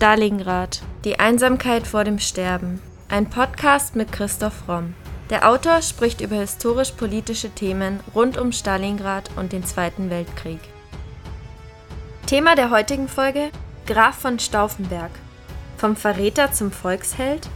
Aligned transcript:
Stalingrad. 0.00 0.80
Die 1.04 1.20
Einsamkeit 1.20 1.86
vor 1.86 2.04
dem 2.04 2.18
Sterben. 2.18 2.80
Ein 3.10 3.28
Podcast 3.28 3.96
mit 3.96 4.10
Christoph 4.10 4.66
Romm. 4.66 4.94
Der 5.28 5.46
Autor 5.46 5.82
spricht 5.82 6.22
über 6.22 6.36
historisch-politische 6.36 7.50
Themen 7.50 8.00
rund 8.14 8.38
um 8.38 8.50
Stalingrad 8.50 9.28
und 9.36 9.52
den 9.52 9.62
Zweiten 9.62 10.08
Weltkrieg. 10.08 10.60
Thema 12.24 12.54
der 12.54 12.70
heutigen 12.70 13.08
Folge: 13.08 13.50
Graf 13.84 14.14
von 14.14 14.38
Stauffenberg. 14.38 15.10
Vom 15.76 15.96
Verräter 15.96 16.50
zum 16.50 16.72
Volksheld? 16.72 17.50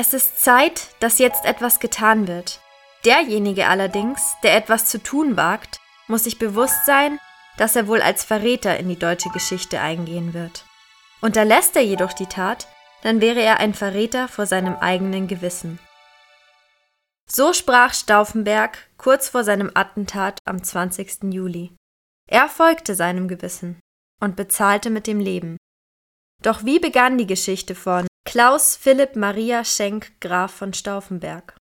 Es 0.00 0.14
ist 0.14 0.40
Zeit, 0.40 0.90
dass 1.00 1.18
jetzt 1.18 1.44
etwas 1.44 1.80
getan 1.80 2.28
wird. 2.28 2.60
Derjenige 3.04 3.66
allerdings, 3.66 4.36
der 4.44 4.54
etwas 4.54 4.86
zu 4.86 5.02
tun 5.02 5.36
wagt, 5.36 5.80
muss 6.06 6.22
sich 6.22 6.38
bewusst 6.38 6.86
sein, 6.86 7.18
dass 7.56 7.74
er 7.74 7.88
wohl 7.88 8.00
als 8.00 8.22
Verräter 8.22 8.78
in 8.78 8.88
die 8.88 8.98
deutsche 8.98 9.30
Geschichte 9.30 9.80
eingehen 9.80 10.34
wird. 10.34 10.64
Unterlässt 11.20 11.74
er 11.74 11.82
jedoch 11.82 12.12
die 12.12 12.26
Tat, 12.26 12.68
dann 13.02 13.20
wäre 13.20 13.40
er 13.40 13.58
ein 13.58 13.74
Verräter 13.74 14.28
vor 14.28 14.46
seinem 14.46 14.76
eigenen 14.76 15.26
Gewissen. 15.26 15.80
So 17.26 17.52
sprach 17.52 17.92
Stauffenberg 17.92 18.78
kurz 18.98 19.28
vor 19.28 19.42
seinem 19.42 19.72
Attentat 19.74 20.38
am 20.44 20.62
20. 20.62 21.24
Juli. 21.34 21.74
Er 22.28 22.48
folgte 22.48 22.94
seinem 22.94 23.26
Gewissen 23.26 23.80
und 24.20 24.36
bezahlte 24.36 24.90
mit 24.90 25.08
dem 25.08 25.18
Leben. 25.18 25.56
Doch 26.40 26.64
wie 26.64 26.78
begann 26.78 27.18
die 27.18 27.26
Geschichte 27.26 27.74
von 27.74 28.06
Klaus 28.30 28.76
Philipp 28.76 29.16
Maria 29.16 29.64
Schenk 29.64 30.20
Graf 30.20 30.52
von 30.52 30.74
Stauffenberg. 30.74 31.56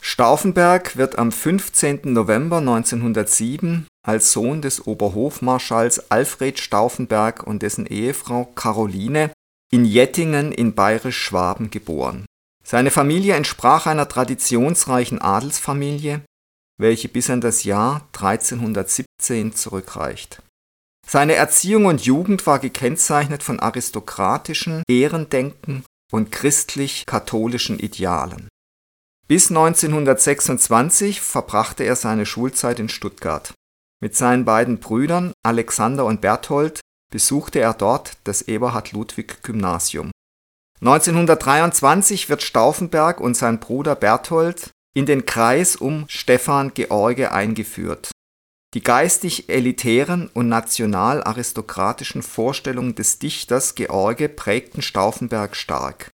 Stauffenberg 0.00 0.96
wird 0.96 1.16
am 1.16 1.30
15. 1.30 2.00
November 2.12 2.56
1907 2.58 3.86
als 4.04 4.32
Sohn 4.32 4.62
des 4.62 4.84
Oberhofmarschalls 4.84 6.10
Alfred 6.10 6.58
Stauffenberg 6.58 7.46
und 7.46 7.62
dessen 7.62 7.86
Ehefrau 7.86 8.46
Caroline 8.46 9.30
in 9.70 9.84
Jettingen 9.84 10.50
in 10.50 10.74
Bayerisch-Schwaben 10.74 11.70
geboren. 11.70 12.26
Seine 12.64 12.90
Familie 12.90 13.34
entsprach 13.36 13.86
einer 13.86 14.08
traditionsreichen 14.08 15.20
Adelsfamilie, 15.20 16.22
welche 16.80 17.08
bis 17.08 17.30
an 17.30 17.40
das 17.40 17.62
Jahr 17.62 18.08
1317 18.12 19.54
zurückreicht 19.54 20.42
seine 21.06 21.34
Erziehung 21.34 21.86
und 21.86 22.04
Jugend 22.04 22.46
war 22.46 22.58
gekennzeichnet 22.58 23.42
von 23.42 23.60
aristokratischen 23.60 24.82
Ehrendenken 24.88 25.84
und 26.10 26.30
christlich-katholischen 26.30 27.78
Idealen. 27.78 28.48
Bis 29.28 29.50
1926 29.50 31.20
verbrachte 31.20 31.84
er 31.84 31.96
seine 31.96 32.26
Schulzeit 32.26 32.78
in 32.78 32.88
Stuttgart. 32.88 33.54
Mit 34.00 34.16
seinen 34.16 34.44
beiden 34.44 34.78
Brüdern 34.78 35.32
Alexander 35.44 36.04
und 36.04 36.20
Berthold 36.20 36.80
besuchte 37.10 37.60
er 37.60 37.74
dort 37.74 38.12
das 38.24 38.42
Eberhard-Ludwig-Gymnasium. 38.42 40.10
1923 40.80 42.28
wird 42.28 42.42
Stauffenberg 42.42 43.20
und 43.20 43.36
sein 43.36 43.60
Bruder 43.60 43.94
Berthold 43.94 44.70
in 44.94 45.06
den 45.06 45.24
Kreis 45.24 45.76
um 45.76 46.06
Stephan 46.08 46.74
George 46.74 47.30
eingeführt 47.30 48.11
die 48.74 48.82
geistig 48.82 49.48
elitären 49.48 50.30
und 50.32 50.48
national-aristokratischen 50.48 52.22
Vorstellungen 52.22 52.94
des 52.94 53.18
Dichters 53.18 53.74
George 53.74 54.28
prägten 54.28 54.82
Stauffenberg 54.82 55.56
stark. 55.56 56.10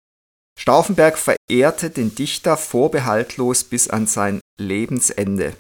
Stauffenberg 0.59 1.19
verehrte 1.19 1.91
den 1.91 2.15
Dichter 2.15 2.57
vorbehaltlos 2.57 3.65
bis 3.65 3.91
an 3.91 4.07
sein 4.07 4.41
Lebensende. 4.59 5.55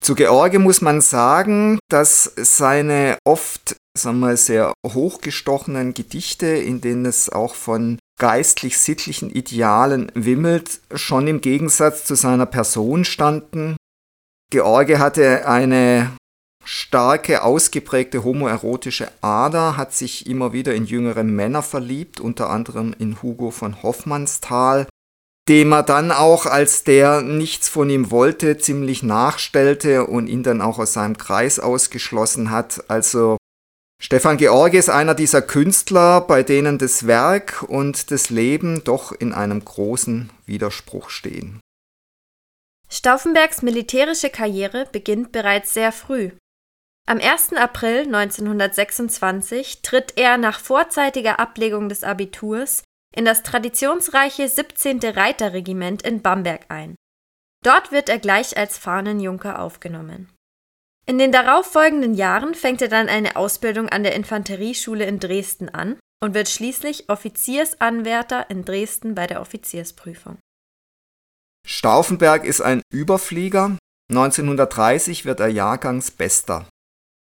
Zu 0.00 0.14
George 0.14 0.60
muss 0.60 0.80
man 0.80 1.00
sagen, 1.00 1.80
dass 1.90 2.32
seine 2.36 3.18
oft 3.24 3.74
sagen 3.98 4.20
wir, 4.20 4.36
sehr 4.36 4.72
hochgestochenen 4.86 5.92
Gedichte, 5.92 6.46
in 6.46 6.80
denen 6.80 7.04
es 7.04 7.28
auch 7.28 7.56
von 7.56 7.98
geistlich-sittlichen 8.20 9.30
Idealen 9.30 10.12
wimmelt, 10.14 10.80
schon 10.94 11.26
im 11.26 11.40
Gegensatz 11.40 12.04
zu 12.04 12.14
seiner 12.14 12.46
Person 12.46 13.04
standen 13.04 13.76
George 14.50 14.98
hatte 14.98 15.46
eine 15.46 16.10
starke, 16.64 17.42
ausgeprägte 17.42 18.24
homoerotische 18.24 19.10
Ader, 19.20 19.76
hat 19.76 19.92
sich 19.92 20.26
immer 20.26 20.54
wieder 20.54 20.74
in 20.74 20.86
jüngere 20.86 21.22
Männer 21.22 21.62
verliebt, 21.62 22.18
unter 22.18 22.48
anderem 22.48 22.94
in 22.98 23.22
Hugo 23.22 23.50
von 23.50 23.82
Hoffmannsthal, 23.82 24.86
dem 25.48 25.72
er 25.72 25.82
dann 25.82 26.10
auch, 26.10 26.46
als 26.46 26.84
der 26.84 27.20
nichts 27.20 27.68
von 27.68 27.90
ihm 27.90 28.10
wollte, 28.10 28.56
ziemlich 28.56 29.02
nachstellte 29.02 30.06
und 30.06 30.28
ihn 30.28 30.42
dann 30.42 30.62
auch 30.62 30.78
aus 30.78 30.94
seinem 30.94 31.18
Kreis 31.18 31.58
ausgeschlossen 31.58 32.50
hat. 32.50 32.84
Also 32.88 33.36
Stefan 34.00 34.38
George 34.38 34.78
ist 34.78 34.88
einer 34.90 35.14
dieser 35.14 35.42
Künstler, 35.42 36.22
bei 36.22 36.42
denen 36.42 36.78
das 36.78 37.06
Werk 37.06 37.64
und 37.66 38.10
das 38.10 38.30
Leben 38.30 38.82
doch 38.84 39.12
in 39.12 39.32
einem 39.32 39.64
großen 39.64 40.30
Widerspruch 40.46 41.10
stehen. 41.10 41.60
Stauffenbergs 42.90 43.62
militärische 43.62 44.30
Karriere 44.30 44.86
beginnt 44.90 45.32
bereits 45.32 45.74
sehr 45.74 45.92
früh. 45.92 46.30
Am 47.06 47.20
1. 47.20 47.54
April 47.54 48.00
1926 48.00 49.82
tritt 49.82 50.14
er 50.16 50.36
nach 50.36 50.60
vorzeitiger 50.60 51.38
Ablegung 51.38 51.88
des 51.88 52.04
Abiturs 52.04 52.82
in 53.14 53.24
das 53.24 53.42
traditionsreiche 53.42 54.48
17. 54.48 55.00
Reiterregiment 55.00 56.02
in 56.02 56.22
Bamberg 56.22 56.66
ein. 56.68 56.94
Dort 57.64 57.92
wird 57.92 58.08
er 58.08 58.18
gleich 58.18 58.56
als 58.56 58.78
Fahnenjunker 58.78 59.60
aufgenommen. 59.60 60.30
In 61.06 61.18
den 61.18 61.32
darauffolgenden 61.32 62.14
Jahren 62.14 62.54
fängt 62.54 62.82
er 62.82 62.88
dann 62.88 63.08
eine 63.08 63.36
Ausbildung 63.36 63.88
an 63.88 64.02
der 64.02 64.14
Infanterieschule 64.14 65.04
in 65.06 65.18
Dresden 65.18 65.70
an 65.70 65.98
und 66.22 66.34
wird 66.34 66.48
schließlich 66.48 67.08
Offiziersanwärter 67.08 68.50
in 68.50 68.64
Dresden 68.64 69.14
bei 69.14 69.26
der 69.26 69.40
Offiziersprüfung. 69.40 70.38
Stauffenberg 71.66 72.44
ist 72.44 72.60
ein 72.60 72.82
Überflieger. 72.90 73.76
1930 74.10 75.24
wird 75.24 75.40
er 75.40 75.48
Jahrgangsbester. 75.48 76.66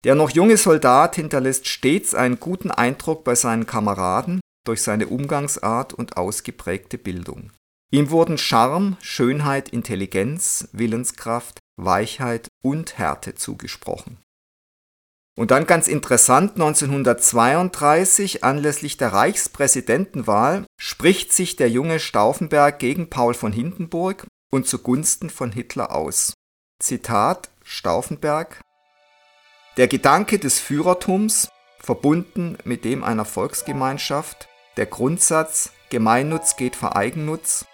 Der 0.05 0.15
noch 0.15 0.31
junge 0.31 0.57
Soldat 0.57 1.15
hinterlässt 1.15 1.69
stets 1.69 2.15
einen 2.15 2.41
guten 2.41 2.71
Eindruck 2.71 3.23
bei 3.25 3.35
seinen 3.35 3.67
Kameraden 3.67 4.41
durch 4.67 4.83
seine 4.83 5.09
Umgangsart 5.09 5.93
und 5.93 6.17
ausgeprägte 6.17 6.99
Bildung. 6.99 7.53
Ihm 7.93 8.11
wurden 8.11 8.39
Charme, 8.39 8.97
Schönheit, 9.01 9.69
Intelligenz, 9.69 10.69
Willenskraft, 10.73 11.59
Weichheit 11.77 12.49
und 12.63 12.99
Härte 12.99 13.35
zugesprochen. 13.35 14.19
Und 15.35 15.51
dann 15.51 15.67
ganz 15.67 15.89
interessant, 15.89 16.53
1932 16.55 18.45
anlässlich 18.45 18.99
der 18.99 19.15
Reichspräsidentenwahl 19.15 20.67
spricht 20.79 21.33
sich 21.33 21.57
der 21.57 21.71
junge 21.71 22.01
Stauffenberg 22.01 22.79
gegen 22.79 23.09
Paul 23.09 23.33
von 23.33 23.53
Hindenburg 23.53 24.27
und 24.51 24.67
zugunsten 24.67 25.31
von 25.31 25.51
Hitler 25.51 25.95
aus. 25.95 26.35
Zitat 26.81 27.51
Stauffenberg 27.65 28.61
Der 29.79 29.89
Gedanke 29.89 30.39
des 30.39 30.59
Führertums, 30.59 31.49
verbunden 31.79 32.59
mit 32.65 32.85
dem 32.85 33.03
einer 33.03 33.25
Volksgemeinschaft, 33.25 34.49
der 34.77 34.87
Grundsatz 34.87 35.71
Gemeinnutz 35.89 36.57
geht 36.57 36.75
vor 36.75 36.97
Eigennutz 36.97 37.67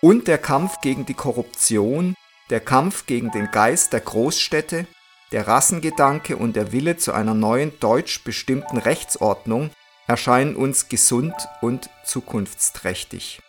und 0.00 0.28
der 0.28 0.38
Kampf 0.38 0.80
gegen 0.80 1.04
die 1.04 1.14
Korruption, 1.14 2.14
der 2.48 2.60
Kampf 2.60 3.04
gegen 3.06 3.30
den 3.30 3.50
Geist 3.50 3.92
der 3.92 4.00
Großstädte, 4.00 4.86
der 5.32 5.46
Rassengedanke 5.46 6.36
und 6.36 6.56
der 6.56 6.72
Wille 6.72 6.96
zu 6.96 7.12
einer 7.12 7.34
neuen 7.34 7.78
deutsch 7.80 8.24
bestimmten 8.24 8.78
Rechtsordnung 8.78 9.70
erscheinen 10.06 10.56
uns 10.56 10.88
gesund 10.88 11.34
und 11.60 11.88
zukunftsträchtig. 12.04 13.40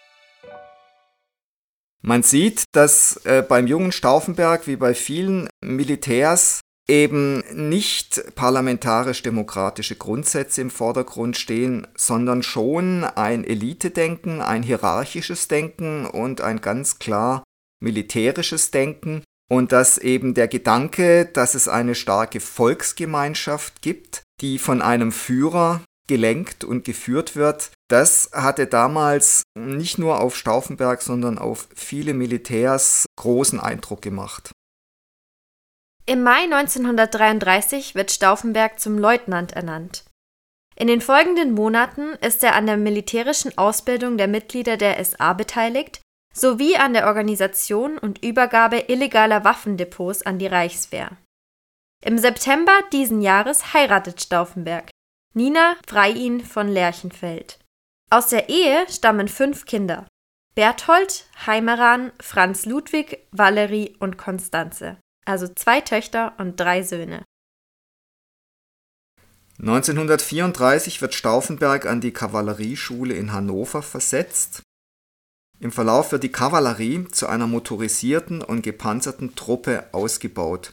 Man 2.04 2.24
sieht, 2.24 2.64
dass 2.72 3.18
äh, 3.26 3.44
beim 3.48 3.68
jungen 3.68 3.92
Stauffenberg 3.92 4.68
wie 4.68 4.76
bei 4.76 4.94
vielen 4.94 5.48
Militärs 5.64 6.62
eben 6.88 7.44
nicht 7.54 8.36
parlamentarisch-demokratische 8.36 9.96
Grundsätze 9.96 10.62
im 10.62 10.72
Vordergrund 10.72 11.38
stehen, 11.38 11.88
sondern 11.96 12.44
schon 12.44 13.04
ein 13.04 13.44
Elitedenken, 13.44 14.42
ein 14.42 14.64
hierarchisches 14.64 15.48
Denken 15.48 16.06
und 16.06 16.42
ein 16.42 16.60
ganz 16.60 17.00
klar 17.00 17.44
militärisches 17.80 18.72
Denken 18.72 19.24
und 19.52 19.74
dass 19.74 19.98
eben 19.98 20.34
der 20.34 20.48
Gedanke, 20.48 21.26
dass 21.26 21.56
es 21.56 21.68
eine 21.68 21.94
starke 21.94 22.40
Volksgemeinschaft 22.40 23.82
gibt, 23.82 24.24
die 24.40 24.58
von 24.58 24.82
einem 24.82 25.12
Führer 25.12 25.82
gelenkt 26.08 26.64
und 26.64 26.86
geführt 26.86 27.36
wird, 27.36 27.72
das 27.90 28.30
hatte 28.34 28.66
damals 28.66 29.44
nicht 29.54 29.98
nur 29.98 30.22
auf 30.22 30.38
Stauffenberg, 30.38 31.02
sondern 31.02 31.38
auf 31.38 31.68
viele 31.76 32.14
Militärs 32.14 33.06
großen 33.18 33.60
Eindruck 33.60 34.02
gemacht. 34.02 34.54
Im 36.06 36.24
Mai 36.24 36.44
1933 36.46 37.94
wird 37.94 38.12
Stauffenberg 38.12 38.80
zum 38.80 38.98
Leutnant 38.98 39.52
ernannt. 39.52 40.06
In 40.78 40.88
den 40.88 41.02
folgenden 41.02 41.52
Monaten 41.52 42.14
ist 42.26 42.42
er 42.46 42.56
an 42.56 42.68
der 42.68 42.78
militärischen 42.78 43.58
Ausbildung 43.58 44.18
der 44.18 44.30
Mitglieder 44.30 44.78
der 44.78 45.04
SA 45.04 45.34
beteiligt 45.34 46.00
sowie 46.34 46.78
an 46.78 46.94
der 46.94 47.08
Organisation 47.08 47.98
und 47.98 48.24
Übergabe 48.24 48.86
illegaler 48.88 49.44
Waffendepots 49.44 50.24
an 50.24 50.40
die 50.40 50.48
Reichswehr. 50.48 51.18
Im 52.04 52.18
September 52.18 52.80
diesen 52.92 53.22
Jahres 53.22 53.74
heiratet 53.74 54.22
Stauffenberg 54.22 54.90
Nina 55.34 55.78
Freiin 55.88 56.42
von 56.42 56.68
Lerchenfeld. 56.68 57.60
Aus 58.10 58.28
der 58.28 58.50
Ehe 58.50 58.86
stammen 58.90 59.28
fünf 59.28 59.66
Kinder: 59.66 60.06
Berthold, 60.56 61.26
Heimeran, 61.46 62.12
Franz 62.20 62.66
Ludwig, 62.66 63.26
Valerie 63.32 63.96
und 64.00 64.18
Konstanze, 64.18 64.98
also 65.26 65.48
zwei 65.48 65.80
Töchter 65.80 66.34
und 66.38 66.60
drei 66.60 66.84
Söhne. 66.84 67.24
1934 69.60 71.02
wird 71.02 71.14
Stauffenberg 71.14 71.86
an 71.86 72.02
die 72.02 72.12
Kavallerieschule 72.12 73.14
in 73.14 73.32
Hannover 73.32 73.84
versetzt. 73.84 74.64
Im 75.62 75.72
Verlauf 75.72 76.12
wird 76.12 76.24
die 76.24 76.32
Kavallerie 76.32 77.06
zu 77.12 77.28
einer 77.28 77.46
motorisierten 77.46 78.42
und 78.42 78.64
gepanzerten 78.64 79.36
Truppe 79.36 79.86
ausgebaut. 79.92 80.72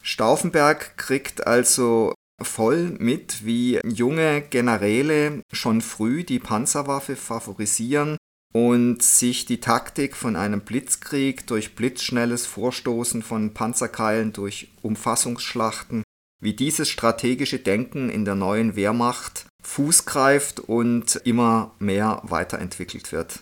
Stauffenberg 0.00 0.96
kriegt 0.96 1.48
also 1.48 2.14
voll 2.40 2.96
mit, 3.00 3.44
wie 3.44 3.80
junge 3.84 4.42
Generäle 4.42 5.42
schon 5.52 5.80
früh 5.80 6.22
die 6.22 6.38
Panzerwaffe 6.38 7.16
favorisieren 7.16 8.16
und 8.54 9.02
sich 9.02 9.44
die 9.44 9.60
Taktik 9.60 10.14
von 10.14 10.36
einem 10.36 10.60
Blitzkrieg 10.60 11.48
durch 11.48 11.74
blitzschnelles 11.74 12.46
Vorstoßen 12.46 13.24
von 13.24 13.54
Panzerkeilen 13.54 14.32
durch 14.32 14.68
Umfassungsschlachten, 14.82 16.04
wie 16.40 16.54
dieses 16.54 16.88
strategische 16.88 17.58
Denken 17.58 18.08
in 18.08 18.24
der 18.24 18.36
neuen 18.36 18.76
Wehrmacht 18.76 19.46
Fuß 19.64 20.04
greift 20.06 20.60
und 20.60 21.16
immer 21.24 21.74
mehr 21.80 22.22
weiterentwickelt 22.22 23.10
wird. 23.10 23.40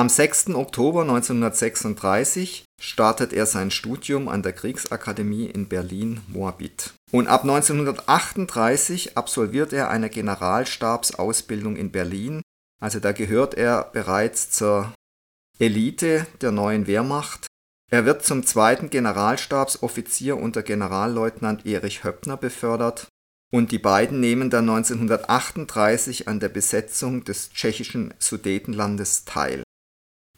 Am 0.00 0.08
6. 0.08 0.54
Oktober 0.54 1.02
1936 1.02 2.64
startet 2.80 3.34
er 3.34 3.44
sein 3.44 3.70
Studium 3.70 4.30
an 4.30 4.42
der 4.42 4.54
Kriegsakademie 4.54 5.44
in 5.44 5.68
Berlin-Moabit. 5.68 6.94
Und 7.12 7.26
ab 7.26 7.42
1938 7.42 9.18
absolviert 9.18 9.74
er 9.74 9.90
eine 9.90 10.08
Generalstabsausbildung 10.08 11.76
in 11.76 11.92
Berlin. 11.92 12.40
Also 12.80 12.98
da 12.98 13.12
gehört 13.12 13.52
er 13.52 13.90
bereits 13.92 14.50
zur 14.50 14.90
Elite 15.58 16.26
der 16.40 16.52
neuen 16.52 16.86
Wehrmacht. 16.86 17.46
Er 17.92 18.06
wird 18.06 18.24
zum 18.24 18.46
zweiten 18.46 18.88
Generalstabsoffizier 18.88 20.38
unter 20.38 20.62
Generalleutnant 20.62 21.66
Erich 21.66 22.04
Höppner 22.04 22.38
befördert 22.38 23.06
und 23.52 23.70
die 23.70 23.78
beiden 23.78 24.18
nehmen 24.18 24.48
dann 24.48 24.70
1938 24.70 26.26
an 26.26 26.40
der 26.40 26.48
Besetzung 26.48 27.24
des 27.24 27.50
tschechischen 27.50 28.14
Sudetenlandes 28.18 29.26
teil. 29.26 29.62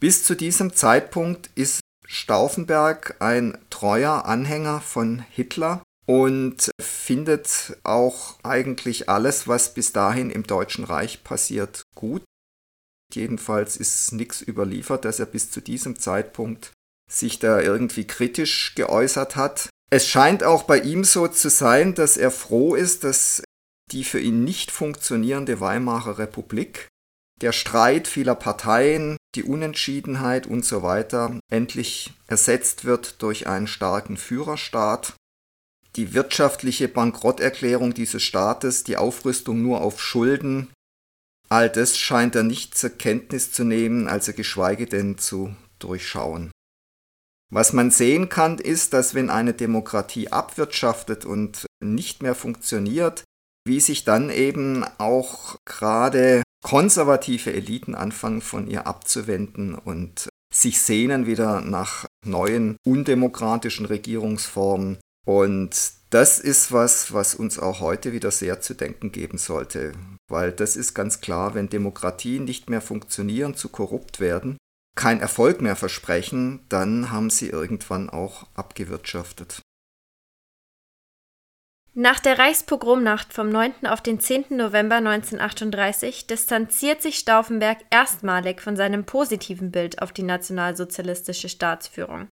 Bis 0.03 0.25
zu 0.25 0.35
diesem 0.35 0.73
Zeitpunkt 0.73 1.49
ist 1.55 1.79
Stauffenberg 2.05 3.15
ein 3.19 3.57
treuer 3.69 4.25
Anhänger 4.25 4.81
von 4.81 5.23
Hitler 5.29 5.81
und 6.05 6.71
findet 6.81 7.77
auch 7.83 8.37
eigentlich 8.43 9.07
alles, 9.07 9.47
was 9.47 9.73
bis 9.73 9.93
dahin 9.93 10.29
im 10.29 10.43
Deutschen 10.43 10.83
Reich 10.83 11.23
passiert, 11.23 11.83
gut. 11.95 12.21
Jedenfalls 13.13 13.77
ist 13.77 14.11
nichts 14.11 14.41
überliefert, 14.45 15.05
dass 15.05 15.21
er 15.21 15.25
bis 15.25 15.51
zu 15.51 15.61
diesem 15.61 15.97
Zeitpunkt 15.97 16.73
sich 17.09 17.39
da 17.39 17.61
irgendwie 17.61 18.05
kritisch 18.05 18.75
geäußert 18.75 19.37
hat. 19.37 19.69
Es 19.89 20.05
scheint 20.05 20.43
auch 20.43 20.63
bei 20.63 20.81
ihm 20.81 21.05
so 21.05 21.29
zu 21.29 21.49
sein, 21.49 21.95
dass 21.95 22.17
er 22.17 22.31
froh 22.31 22.75
ist, 22.75 23.05
dass 23.05 23.41
die 23.93 24.03
für 24.03 24.19
ihn 24.19 24.43
nicht 24.43 24.69
funktionierende 24.69 25.61
Weimarer 25.61 26.17
Republik 26.17 26.89
der 27.41 27.51
Streit 27.51 28.07
vieler 28.07 28.35
Parteien, 28.35 29.17
die 29.35 29.43
Unentschiedenheit 29.43 30.47
und 30.47 30.63
so 30.63 30.83
weiter 30.83 31.39
endlich 31.51 32.13
ersetzt 32.27 32.85
wird 32.85 33.21
durch 33.21 33.47
einen 33.47 33.67
starken 33.67 34.17
Führerstaat. 34.17 35.13
Die 35.95 36.13
wirtschaftliche 36.13 36.87
Bankrotterklärung 36.87 37.93
dieses 37.93 38.23
Staates, 38.23 38.83
die 38.83 38.97
Aufrüstung 38.97 39.61
nur 39.61 39.81
auf 39.81 40.01
Schulden, 40.01 40.69
all 41.49 41.69
das 41.69 41.97
scheint 41.97 42.35
er 42.35 42.43
nicht 42.43 42.77
zur 42.77 42.91
Kenntnis 42.91 43.51
zu 43.51 43.63
nehmen, 43.63 44.07
also 44.07 44.33
geschweige 44.33 44.87
denn 44.87 45.17
zu 45.17 45.55
durchschauen. 45.79 46.51
Was 47.51 47.73
man 47.73 47.91
sehen 47.91 48.29
kann, 48.29 48.57
ist, 48.57 48.93
dass 48.93 49.13
wenn 49.13 49.29
eine 49.29 49.53
Demokratie 49.53 50.29
abwirtschaftet 50.29 51.25
und 51.25 51.67
nicht 51.83 52.23
mehr 52.23 52.33
funktioniert, 52.33 53.23
wie 53.65 53.79
sich 53.79 54.03
dann 54.03 54.31
eben 54.31 54.83
auch 54.97 55.57
gerade 55.65 56.41
konservative 56.63 57.53
Eliten 57.53 57.93
anfangen 57.93 58.41
von 58.41 58.67
ihr 58.67 58.87
abzuwenden 58.87 59.75
und 59.75 60.29
sich 60.53 60.81
sehnen 60.81 61.27
wieder 61.27 61.61
nach 61.61 62.05
neuen 62.25 62.77
undemokratischen 62.85 63.85
Regierungsformen. 63.85 64.97
Und 65.25 65.93
das 66.09 66.39
ist 66.39 66.71
was, 66.71 67.13
was 67.13 67.35
uns 67.35 67.59
auch 67.59 67.79
heute 67.79 68.13
wieder 68.13 68.31
sehr 68.31 68.61
zu 68.61 68.73
denken 68.73 69.11
geben 69.11 69.37
sollte. 69.37 69.93
Weil 70.29 70.51
das 70.51 70.75
ist 70.75 70.93
ganz 70.93 71.21
klar, 71.21 71.53
wenn 71.53 71.69
Demokratien 71.69 72.45
nicht 72.45 72.69
mehr 72.69 72.81
funktionieren, 72.81 73.55
zu 73.55 73.69
korrupt 73.69 74.19
werden, 74.19 74.57
kein 74.95 75.19
Erfolg 75.19 75.61
mehr 75.61 75.75
versprechen, 75.75 76.65
dann 76.69 77.11
haben 77.11 77.29
sie 77.29 77.49
irgendwann 77.49 78.09
auch 78.09 78.47
abgewirtschaftet. 78.53 79.61
Nach 81.95 82.19
der 82.19 82.39
Reichspogromnacht 82.39 83.33
vom 83.33 83.49
9. 83.49 83.85
auf 83.85 84.01
den 84.01 84.19
10. 84.19 84.45
November 84.49 84.95
1938 84.95 86.25
distanziert 86.25 87.03
sich 87.03 87.19
Stauffenberg 87.19 87.77
erstmalig 87.91 88.61
von 88.61 88.75
seinem 88.75 89.05
positiven 89.05 89.69
Bild 89.69 90.01
auf 90.01 90.11
die 90.11 90.23
nationalsozialistische 90.23 91.49
Staatsführung. 91.49 92.29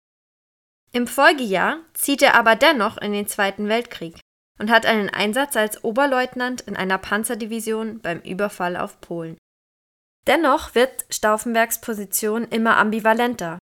Im 0.94 1.06
Folgejahr 1.06 1.78
zieht 1.94 2.24
er 2.24 2.34
aber 2.34 2.56
dennoch 2.56 2.98
in 2.98 3.14
den 3.14 3.28
Zweiten 3.28 3.68
Weltkrieg 3.68 4.20
und 4.60 4.72
hat 4.72 4.88
einen 4.88 5.12
Einsatz 5.12 5.56
als 5.56 5.84
Oberleutnant 5.84 6.62
in 6.62 6.76
einer 6.76 6.98
Panzerdivision 6.98 8.02
beim 8.02 8.20
Überfall 8.22 8.76
auf 8.76 9.00
Polen. 9.00 9.38
Dennoch 10.26 10.74
wird 10.74 11.06
Stauffenbergs 11.12 11.82
Position 11.82 12.46
immer 12.46 12.78
ambivalenter. 12.78 13.60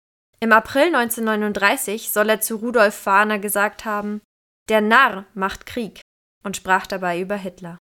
Im 0.41 0.53
April 0.53 0.87
1939 0.87 2.11
soll 2.11 2.31
er 2.31 2.41
zu 2.41 2.57
Rudolf 2.57 2.95
Fahner 2.95 3.39
gesagt 3.39 3.85
haben, 3.85 4.23
der 4.69 4.81
Narr 4.81 5.27
macht 5.35 5.67
Krieg 5.67 6.01
und 6.45 6.57
sprach 6.57 6.87
dabei 6.87 7.21
über 7.21 7.37
Hitler. 7.37 7.79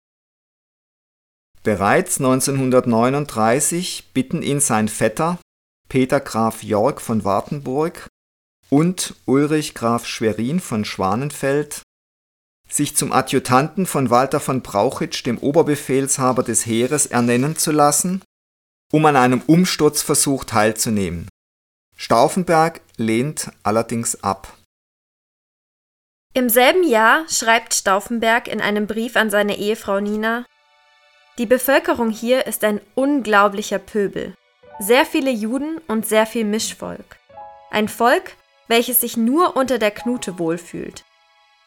Bereits 1.62 2.19
1939 2.19 4.12
bitten 4.14 4.42
ihn 4.42 4.61
sein 4.61 4.88
Vetter 4.88 5.38
Peter 5.88 6.21
Graf 6.21 6.62
Jörg 6.62 7.00
von 7.00 7.25
Wartenburg 7.25 8.09
und 8.71 9.14
Ulrich 9.25 9.75
Graf 9.75 10.06
Schwerin 10.06 10.61
von 10.61 10.85
Schwanenfeld, 10.85 11.83
sich 12.68 12.97
zum 12.97 13.12
Adjutanten 13.12 13.87
von 13.87 14.11
Walter 14.11 14.40
von 14.40 14.62
Brauchitsch, 14.62 15.25
dem 15.25 15.38
Oberbefehlshaber 15.38 16.42
des 16.42 16.66
Heeres, 16.66 17.06
ernennen 17.06 17.56
zu 17.56 17.71
lassen, 17.71 18.23
um 18.92 19.06
an 19.06 19.16
einem 19.16 19.42
Umsturzversuch 19.42 20.45
teilzunehmen. 20.45 21.28
Stauffenberg 21.97 22.80
lehnt 22.97 23.50
allerdings 23.62 24.23
ab. 24.23 24.55
Im 26.37 26.50
selben 26.50 26.85
Jahr 26.85 27.25
schreibt 27.31 27.73
Stauffenberg 27.73 28.47
in 28.47 28.61
einem 28.61 28.87
Brief 28.87 29.16
an 29.16 29.31
seine 29.31 29.57
Ehefrau 29.57 30.00
Nina 30.00 30.45
Die 31.38 31.47
Bevölkerung 31.47 32.11
hier 32.11 32.47
ist 32.47 32.62
ein 32.62 32.83
unglaublicher 32.95 33.78
Pöbel, 33.78 34.35
sehr 34.78 35.07
viele 35.07 35.31
Juden 35.31 35.78
und 35.88 36.05
sehr 36.05 36.26
viel 36.26 36.45
Mischvolk. 36.45 37.16
Ein 37.71 37.88
Volk, 37.88 38.33
welches 38.69 39.00
sich 39.00 39.16
nur 39.16 39.57
unter 39.57 39.78
der 39.78 39.93
Knute 39.93 40.38
wohlfühlt. 40.38 41.07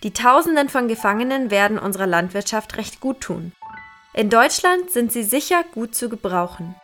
Die 0.04 0.14
Tausenden 0.14 0.70
von 0.70 0.88
Gefangenen 0.88 1.50
werden 1.50 1.80
unserer 1.80 2.06
Landwirtschaft 2.06 2.78
recht 2.78 3.00
gut 3.00 3.22
tun. 3.22 3.54
In 4.14 4.30
Deutschland 4.30 4.92
sind 4.92 5.12
sie 5.12 5.24
sicher 5.24 5.64
gut 5.74 5.96
zu 5.96 6.10
gebrauchen. 6.10 6.76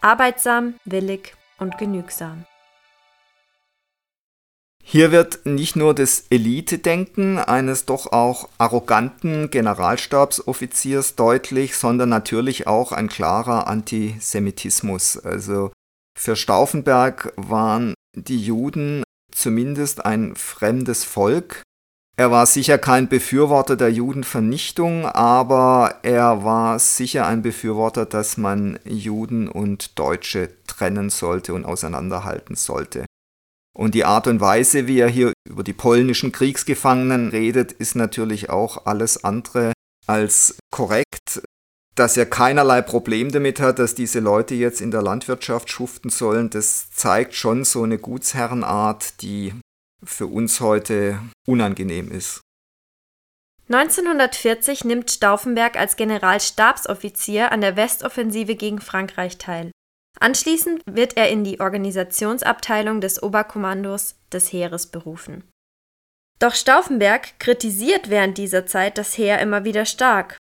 Arbeitsam, 0.00 0.76
willig 0.86 1.34
und 1.58 1.76
genügsam. 1.76 2.46
Hier 4.88 5.10
wird 5.10 5.44
nicht 5.44 5.74
nur 5.74 5.94
das 5.94 6.26
Elite-Denken 6.30 7.38
eines 7.38 7.86
doch 7.86 8.12
auch 8.12 8.48
arroganten 8.56 9.50
Generalstabsoffiziers 9.50 11.16
deutlich, 11.16 11.76
sondern 11.76 12.08
natürlich 12.08 12.68
auch 12.68 12.92
ein 12.92 13.08
klarer 13.08 13.66
Antisemitismus. 13.66 15.18
Also 15.18 15.72
für 16.16 16.36
Stauffenberg 16.36 17.32
waren 17.36 17.94
die 18.14 18.40
Juden 18.40 19.02
zumindest 19.32 20.06
ein 20.06 20.36
fremdes 20.36 21.02
Volk. 21.02 21.62
Er 22.16 22.30
war 22.30 22.46
sicher 22.46 22.78
kein 22.78 23.08
Befürworter 23.08 23.74
der 23.74 23.90
Judenvernichtung, 23.90 25.04
aber 25.04 25.96
er 26.04 26.44
war 26.44 26.78
sicher 26.78 27.26
ein 27.26 27.42
Befürworter, 27.42 28.06
dass 28.06 28.36
man 28.36 28.78
Juden 28.84 29.48
und 29.48 29.98
Deutsche 29.98 30.50
trennen 30.68 31.10
sollte 31.10 31.54
und 31.54 31.64
auseinanderhalten 31.64 32.54
sollte. 32.54 33.04
Und 33.76 33.94
die 33.94 34.06
Art 34.06 34.26
und 34.26 34.40
Weise, 34.40 34.86
wie 34.86 35.00
er 35.00 35.08
hier 35.08 35.34
über 35.46 35.62
die 35.62 35.74
polnischen 35.74 36.32
Kriegsgefangenen 36.32 37.28
redet, 37.28 37.72
ist 37.72 37.94
natürlich 37.94 38.48
auch 38.48 38.86
alles 38.86 39.22
andere 39.22 39.74
als 40.06 40.56
korrekt. 40.70 41.42
dass 41.94 42.18
er 42.18 42.26
keinerlei 42.26 42.82
Problem 42.82 43.32
damit 43.32 43.58
hat, 43.58 43.78
dass 43.78 43.94
diese 43.94 44.20
Leute 44.20 44.54
jetzt 44.54 44.82
in 44.82 44.90
der 44.90 45.00
Landwirtschaft 45.00 45.70
schuften 45.70 46.10
sollen, 46.10 46.50
das 46.50 46.90
zeigt 46.90 47.34
schon 47.34 47.64
so 47.64 47.84
eine 47.84 47.96
Gutsherrenart, 47.96 49.22
die 49.22 49.54
für 50.04 50.26
uns 50.26 50.60
heute 50.60 51.18
unangenehm 51.46 52.12
ist. 52.12 52.42
1940 53.68 54.84
nimmt 54.84 55.10
Stauffenberg 55.10 55.76
als 55.76 55.96
Generalstabsoffizier 55.96 57.50
an 57.50 57.62
der 57.62 57.76
Westoffensive 57.76 58.56
gegen 58.56 58.82
Frankreich 58.82 59.38
teil. 59.38 59.72
Anschließend 60.18 60.82
wird 60.86 61.16
er 61.16 61.28
in 61.28 61.44
die 61.44 61.60
Organisationsabteilung 61.60 63.00
des 63.00 63.22
Oberkommandos 63.22 64.16
des 64.32 64.52
Heeres 64.52 64.86
berufen. 64.86 65.44
Doch 66.38 66.54
Stauffenberg 66.54 67.38
kritisiert 67.38 68.10
während 68.10 68.38
dieser 68.38 68.66
Zeit 68.66 68.98
das 68.98 69.16
Heer 69.16 69.40
immer 69.40 69.64
wieder 69.64 69.86
stark. 69.86 70.36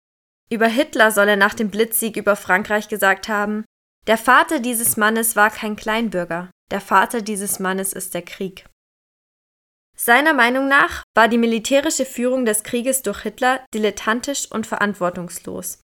Über 0.49 0.67
Hitler 0.67 1.11
soll 1.11 1.29
er 1.29 1.37
nach 1.37 1.53
dem 1.53 1.69
Blitzsieg 1.69 2.17
über 2.17 2.35
Frankreich 2.35 2.87
gesagt 2.87 3.27
haben, 3.27 3.65
der 4.07 4.17
Vater 4.17 4.59
dieses 4.59 4.97
Mannes 4.97 5.35
war 5.35 5.49
kein 5.49 5.75
Kleinbürger, 5.75 6.51
der 6.71 6.81
Vater 6.81 7.21
dieses 7.21 7.59
Mannes 7.59 7.91
ist 7.91 8.13
der 8.13 8.21
Krieg. 8.21 8.65
Seiner 9.97 10.33
Meinung 10.33 10.67
nach 10.67 11.03
war 11.15 11.27
die 11.27 11.37
militärische 11.37 12.05
Führung 12.05 12.45
des 12.45 12.63
Krieges 12.63 13.01
durch 13.01 13.21
Hitler 13.21 13.65
dilettantisch 13.73 14.51
und 14.51 14.67
verantwortungslos 14.67 15.79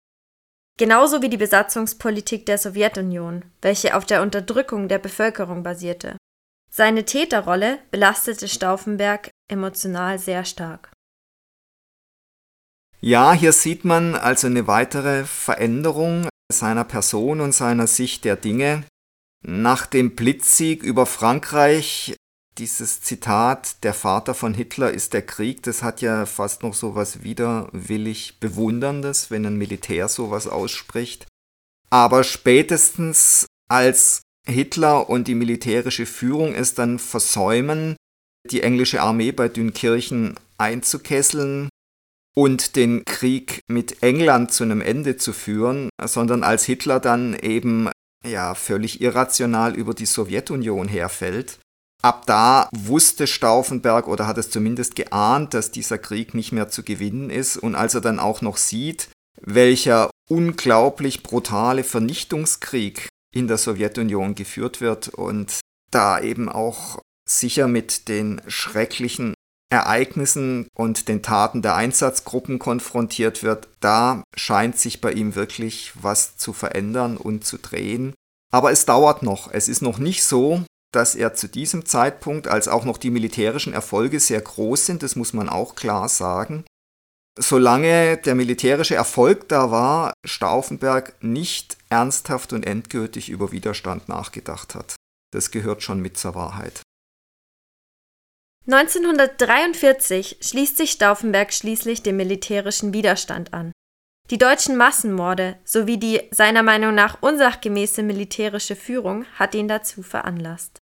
genauso 0.78 1.20
wie 1.20 1.28
die 1.28 1.36
Besatzungspolitik 1.36 2.46
der 2.46 2.56
Sowjetunion, 2.56 3.44
welche 3.60 3.94
auf 3.94 4.06
der 4.06 4.22
Unterdrückung 4.22 4.88
der 4.88 4.98
Bevölkerung 4.98 5.62
basierte. 5.62 6.16
Seine 6.70 7.04
Täterrolle 7.04 7.78
belastete 7.90 8.48
Stauffenberg 8.48 9.30
emotional 9.50 10.18
sehr 10.18 10.44
stark. 10.44 10.92
Ja, 13.00 13.32
hier 13.32 13.52
sieht 13.52 13.84
man 13.84 14.14
also 14.14 14.46
eine 14.46 14.66
weitere 14.66 15.24
Veränderung 15.24 16.28
seiner 16.50 16.84
Person 16.84 17.40
und 17.40 17.52
seiner 17.52 17.86
Sicht 17.86 18.24
der 18.24 18.36
Dinge. 18.36 18.84
Nach 19.44 19.86
dem 19.86 20.16
Blitzsieg 20.16 20.82
über 20.82 21.06
Frankreich 21.06 22.16
dieses 22.58 23.00
Zitat, 23.00 23.82
der 23.84 23.94
Vater 23.94 24.34
von 24.34 24.52
Hitler 24.52 24.90
ist 24.90 25.12
der 25.12 25.22
Krieg, 25.22 25.62
das 25.62 25.82
hat 25.82 26.00
ja 26.00 26.26
fast 26.26 26.62
noch 26.62 26.74
so 26.74 26.94
was 26.94 27.22
widerwillig 27.22 28.40
Bewunderndes, 28.40 29.30
wenn 29.30 29.46
ein 29.46 29.56
Militär 29.56 30.08
sowas 30.08 30.46
ausspricht. 30.46 31.26
Aber 31.90 32.24
spätestens 32.24 33.46
als 33.68 34.22
Hitler 34.46 35.08
und 35.08 35.28
die 35.28 35.34
militärische 35.34 36.06
Führung 36.06 36.54
es 36.54 36.74
dann 36.74 36.98
versäumen, 36.98 37.96
die 38.50 38.62
englische 38.62 39.02
Armee 39.02 39.32
bei 39.32 39.48
Dünkirchen 39.48 40.34
einzukesseln 40.58 41.68
und 42.34 42.76
den 42.76 43.04
Krieg 43.04 43.60
mit 43.68 44.02
England 44.02 44.52
zu 44.52 44.64
einem 44.64 44.80
Ende 44.80 45.16
zu 45.16 45.32
führen, 45.32 45.90
sondern 46.02 46.42
als 46.42 46.64
Hitler 46.64 47.00
dann 47.00 47.34
eben 47.34 47.90
ja 48.26 48.54
völlig 48.54 49.00
irrational 49.00 49.74
über 49.74 49.94
die 49.94 50.06
Sowjetunion 50.06 50.88
herfällt, 50.88 51.58
Ab 52.02 52.26
da 52.26 52.68
wusste 52.72 53.26
Stauffenberg 53.26 54.06
oder 54.06 54.26
hat 54.26 54.38
es 54.38 54.50
zumindest 54.50 54.94
geahnt, 54.94 55.52
dass 55.52 55.72
dieser 55.72 55.98
Krieg 55.98 56.32
nicht 56.32 56.52
mehr 56.52 56.68
zu 56.68 56.84
gewinnen 56.84 57.28
ist. 57.30 57.56
Und 57.56 57.74
als 57.74 57.94
er 57.94 58.00
dann 58.00 58.20
auch 58.20 58.40
noch 58.40 58.56
sieht, 58.56 59.08
welcher 59.40 60.10
unglaublich 60.28 61.22
brutale 61.22 61.82
Vernichtungskrieg 61.82 63.08
in 63.34 63.48
der 63.48 63.58
Sowjetunion 63.58 64.34
geführt 64.34 64.80
wird 64.80 65.08
und 65.08 65.60
da 65.90 66.20
eben 66.20 66.48
auch 66.48 67.00
sicher 67.28 67.66
mit 67.66 68.08
den 68.08 68.40
schrecklichen 68.46 69.34
Ereignissen 69.70 70.68
und 70.74 71.08
den 71.08 71.22
Taten 71.22 71.62
der 71.62 71.74
Einsatzgruppen 71.74 72.58
konfrontiert 72.58 73.42
wird, 73.42 73.68
da 73.80 74.22
scheint 74.34 74.78
sich 74.78 75.00
bei 75.00 75.12
ihm 75.12 75.34
wirklich 75.34 75.92
was 76.00 76.36
zu 76.36 76.52
verändern 76.52 77.16
und 77.16 77.44
zu 77.44 77.58
drehen. 77.58 78.14
Aber 78.50 78.70
es 78.70 78.86
dauert 78.86 79.22
noch. 79.22 79.52
Es 79.52 79.68
ist 79.68 79.82
noch 79.82 79.98
nicht 79.98 80.24
so, 80.24 80.64
dass 80.92 81.14
er 81.14 81.34
zu 81.34 81.48
diesem 81.48 81.84
Zeitpunkt, 81.84 82.48
als 82.48 82.68
auch 82.68 82.84
noch 82.84 82.98
die 82.98 83.10
militärischen 83.10 83.72
Erfolge 83.72 84.20
sehr 84.20 84.40
groß 84.40 84.86
sind, 84.86 85.02
das 85.02 85.16
muss 85.16 85.32
man 85.32 85.48
auch 85.48 85.74
klar 85.74 86.08
sagen, 86.08 86.64
solange 87.38 88.16
der 88.18 88.34
militärische 88.34 88.94
Erfolg 88.94 89.48
da 89.48 89.70
war, 89.70 90.12
Stauffenberg 90.24 91.22
nicht 91.22 91.76
ernsthaft 91.88 92.52
und 92.52 92.66
endgültig 92.66 93.28
über 93.28 93.52
Widerstand 93.52 94.08
nachgedacht 94.08 94.74
hat. 94.74 94.96
Das 95.32 95.50
gehört 95.50 95.82
schon 95.82 96.00
mit 96.00 96.16
zur 96.16 96.34
Wahrheit. 96.34 96.82
1943 98.66 100.38
schließt 100.42 100.76
sich 100.76 100.90
Stauffenberg 100.90 101.54
schließlich 101.54 102.02
dem 102.02 102.16
militärischen 102.18 102.92
Widerstand 102.92 103.54
an. 103.54 103.72
Die 104.30 104.38
deutschen 104.38 104.76
Massenmorde 104.76 105.56
sowie 105.64 105.96
die 105.96 106.20
seiner 106.30 106.62
Meinung 106.62 106.94
nach 106.94 107.22
unsachgemäße 107.22 108.02
militärische 108.02 108.76
Führung 108.76 109.24
hat 109.34 109.54
ihn 109.54 109.68
dazu 109.68 110.02
veranlasst. 110.02 110.78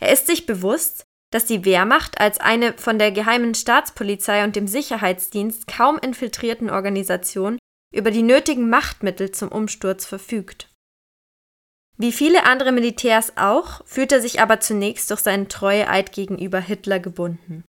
Er 0.00 0.12
ist 0.12 0.26
sich 0.26 0.46
bewusst, 0.46 1.04
dass 1.30 1.44
die 1.44 1.64
Wehrmacht 1.64 2.20
als 2.20 2.40
eine 2.40 2.72
von 2.74 2.98
der 2.98 3.12
geheimen 3.12 3.54
Staatspolizei 3.54 4.44
und 4.44 4.56
dem 4.56 4.66
Sicherheitsdienst 4.66 5.66
kaum 5.66 5.98
infiltrierten 5.98 6.70
Organisation 6.70 7.58
über 7.94 8.10
die 8.10 8.22
nötigen 8.22 8.70
Machtmittel 8.70 9.32
zum 9.32 9.48
Umsturz 9.48 10.06
verfügt. 10.06 10.68
Wie 11.98 12.12
viele 12.12 12.44
andere 12.46 12.72
Militärs 12.72 13.36
auch, 13.36 13.86
fühlt 13.86 14.12
er 14.12 14.20
sich 14.20 14.40
aber 14.40 14.60
zunächst 14.60 15.10
durch 15.10 15.20
seinen 15.20 15.48
Treueeid 15.48 16.12
gegenüber 16.12 16.58
Hitler 16.58 17.00
gebunden. 17.00 17.64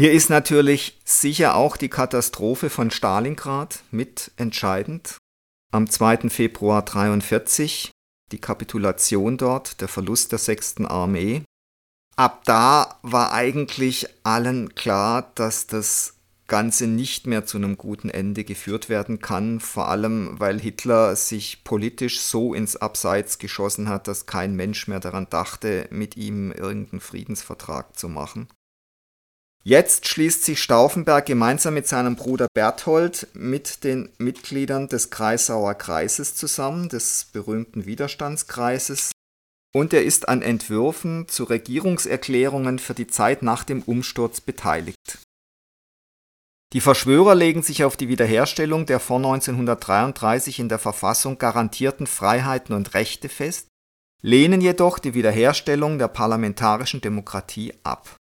Hier 0.00 0.12
ist 0.12 0.30
natürlich 0.30 0.98
sicher 1.04 1.56
auch 1.56 1.76
die 1.76 1.90
Katastrophe 1.90 2.70
von 2.70 2.90
Stalingrad 2.90 3.82
mit 3.90 4.30
entscheidend. 4.38 5.18
Am 5.72 5.90
2. 5.90 6.30
Februar 6.30 6.78
1943 6.78 7.90
die 8.32 8.38
Kapitulation 8.38 9.36
dort, 9.36 9.82
der 9.82 9.88
Verlust 9.88 10.32
der 10.32 10.38
6. 10.38 10.86
Armee. 10.86 11.42
Ab 12.16 12.44
da 12.46 12.98
war 13.02 13.32
eigentlich 13.32 14.06
allen 14.22 14.74
klar, 14.74 15.32
dass 15.34 15.66
das 15.66 16.14
Ganze 16.46 16.86
nicht 16.86 17.26
mehr 17.26 17.44
zu 17.44 17.58
einem 17.58 17.76
guten 17.76 18.08
Ende 18.08 18.44
geführt 18.44 18.88
werden 18.88 19.20
kann, 19.20 19.60
vor 19.60 19.88
allem 19.88 20.40
weil 20.40 20.58
Hitler 20.58 21.14
sich 21.14 21.62
politisch 21.62 22.22
so 22.22 22.54
ins 22.54 22.74
Abseits 22.74 23.38
geschossen 23.38 23.90
hat, 23.90 24.08
dass 24.08 24.24
kein 24.24 24.56
Mensch 24.56 24.88
mehr 24.88 25.00
daran 25.00 25.26
dachte, 25.28 25.88
mit 25.90 26.16
ihm 26.16 26.52
irgendeinen 26.52 27.00
Friedensvertrag 27.00 27.98
zu 27.98 28.08
machen. 28.08 28.48
Jetzt 29.62 30.08
schließt 30.08 30.44
sich 30.44 30.62
Stauffenberg 30.62 31.26
gemeinsam 31.26 31.74
mit 31.74 31.86
seinem 31.86 32.16
Bruder 32.16 32.46
Berthold 32.54 33.28
mit 33.34 33.84
den 33.84 34.08
Mitgliedern 34.16 34.88
des 34.88 35.10
Kreisauer 35.10 35.74
Kreises 35.74 36.34
zusammen, 36.34 36.88
des 36.88 37.26
berühmten 37.30 37.84
Widerstandskreises, 37.84 39.12
und 39.74 39.92
er 39.92 40.02
ist 40.02 40.30
an 40.30 40.40
Entwürfen 40.40 41.28
zu 41.28 41.44
Regierungserklärungen 41.44 42.78
für 42.78 42.94
die 42.94 43.06
Zeit 43.06 43.42
nach 43.42 43.62
dem 43.62 43.82
Umsturz 43.82 44.40
beteiligt. 44.40 45.18
Die 46.72 46.80
Verschwörer 46.80 47.34
legen 47.34 47.62
sich 47.62 47.84
auf 47.84 47.98
die 47.98 48.08
Wiederherstellung 48.08 48.86
der 48.86 48.98
vor 48.98 49.18
1933 49.18 50.58
in 50.58 50.70
der 50.70 50.78
Verfassung 50.78 51.36
garantierten 51.36 52.06
Freiheiten 52.06 52.74
und 52.74 52.94
Rechte 52.94 53.28
fest, 53.28 53.68
lehnen 54.22 54.62
jedoch 54.62 54.98
die 54.98 55.12
Wiederherstellung 55.12 55.98
der 55.98 56.08
parlamentarischen 56.08 57.02
Demokratie 57.02 57.74
ab 57.82 58.16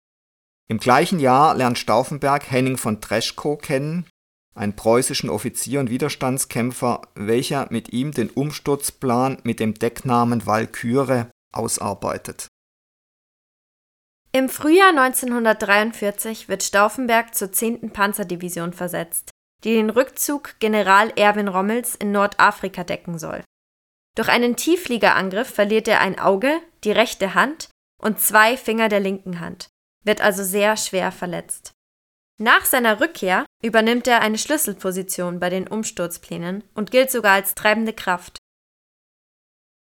im 0.67 0.79
gleichen 0.79 1.19
Jahr 1.19 1.55
lernt 1.55 1.77
Stauffenberg 1.77 2.49
Henning 2.49 2.77
von 2.77 2.99
Treschkow 2.99 3.59
kennen, 3.59 4.07
einen 4.55 4.75
preußischen 4.75 5.29
Offizier 5.29 5.79
und 5.79 5.89
Widerstandskämpfer, 5.89 7.01
welcher 7.13 7.67
mit 7.69 7.93
ihm 7.93 8.11
den 8.11 8.29
Umsturzplan 8.29 9.37
mit 9.43 9.59
dem 9.59 9.75
Decknamen 9.75 10.45
Walküre 10.45 11.29
ausarbeitet. 11.53 12.47
Im 14.31 14.49
Frühjahr 14.49 14.89
1943 14.89 16.49
wird 16.49 16.63
Stauffenberg 16.63 17.35
zur 17.35 17.51
10. 17.51 17.91
Panzerdivision 17.91 18.73
versetzt, 18.73 19.31
die 19.63 19.73
den 19.75 19.89
Rückzug 19.89 20.55
General 20.59 21.11
Erwin 21.15 21.47
Rommels 21.47 21.95
in 21.95 22.11
Nordafrika 22.11 22.83
decken 22.83 23.19
soll. 23.19 23.43
Durch 24.15 24.29
einen 24.29 24.55
Tieffliegerangriff 24.55 25.53
verliert 25.53 25.87
er 25.87 26.01
ein 26.01 26.17
Auge, 26.17 26.59
die 26.83 26.91
rechte 26.91 27.33
Hand 27.33 27.69
und 28.01 28.19
zwei 28.19 28.57
Finger 28.57 28.89
der 28.89 28.99
linken 28.99 29.39
Hand 29.39 29.69
wird 30.05 30.21
also 30.21 30.43
sehr 30.43 30.77
schwer 30.77 31.11
verletzt. 31.11 31.73
Nach 32.37 32.65
seiner 32.65 32.99
Rückkehr 32.99 33.45
übernimmt 33.63 34.07
er 34.07 34.21
eine 34.21 34.37
Schlüsselposition 34.37 35.39
bei 35.39 35.49
den 35.49 35.67
Umsturzplänen 35.67 36.63
und 36.73 36.91
gilt 36.91 37.09
sogar 37.09 37.33
als 37.33 37.55
treibende 37.55 37.93
Kraft. 37.93 38.37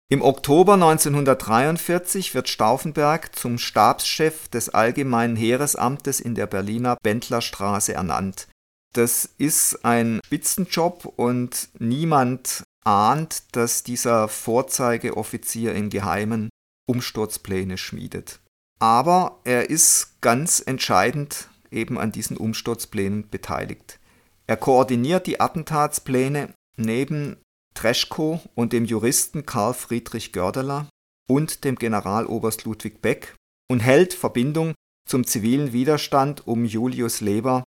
Im 0.08 0.23
Oktober 0.23 0.75
1943 0.75 2.35
wird 2.35 2.49
Stauffenberg 2.49 3.35
zum 3.35 3.58
Stabschef 3.58 4.46
des 4.46 4.68
Allgemeinen 4.68 5.35
Heeresamtes 5.35 6.20
in 6.20 6.37
der 6.37 6.46
Berliner 6.46 6.96
Bendlerstraße 7.02 7.92
ernannt. 7.92 8.46
Das 8.92 9.28
ist 9.37 9.85
ein 9.85 10.20
Spitzenjob 10.25 11.06
und 11.16 11.68
niemand 11.80 12.62
ahnt, 12.85 13.42
dass 13.56 13.82
dieser 13.82 14.28
Vorzeigeoffizier 14.28 15.75
in 15.75 15.90
Geheimen 15.90 16.50
Umsturzpläne 16.88 17.76
schmiedet. 17.76 18.38
Aber 18.78 19.40
er 19.45 19.71
ist 19.71 20.21
ganz 20.21 20.62
entscheidend 20.64 21.49
eben 21.71 21.99
an 21.99 22.12
diesen 22.12 22.37
Umsturzplänen 22.37 23.28
beteiligt. 23.28 23.99
Er 24.47 24.56
koordiniert 24.56 25.26
die 25.26 25.40
Attentatspläne 25.40 26.52
neben 26.76 27.37
Treschko 27.75 28.40
und 28.54 28.73
dem 28.73 28.85
Juristen 28.85 29.47
Karl 29.47 29.75
Friedrich 29.75 30.33
Gördeler 30.33 30.88
und 31.28 31.64
dem 31.64 31.76
Generaloberst 31.76 32.64
Ludwig 32.64 33.02
Beck 33.02 33.35
und 33.68 33.80
hält 33.80 34.14
Verbindung 34.14 34.75
zum 35.09 35.26
zivilen 35.26 35.73
Widerstand 35.73 36.47
um 36.47 36.64
Julius 36.64 37.21
Leber, 37.21 37.64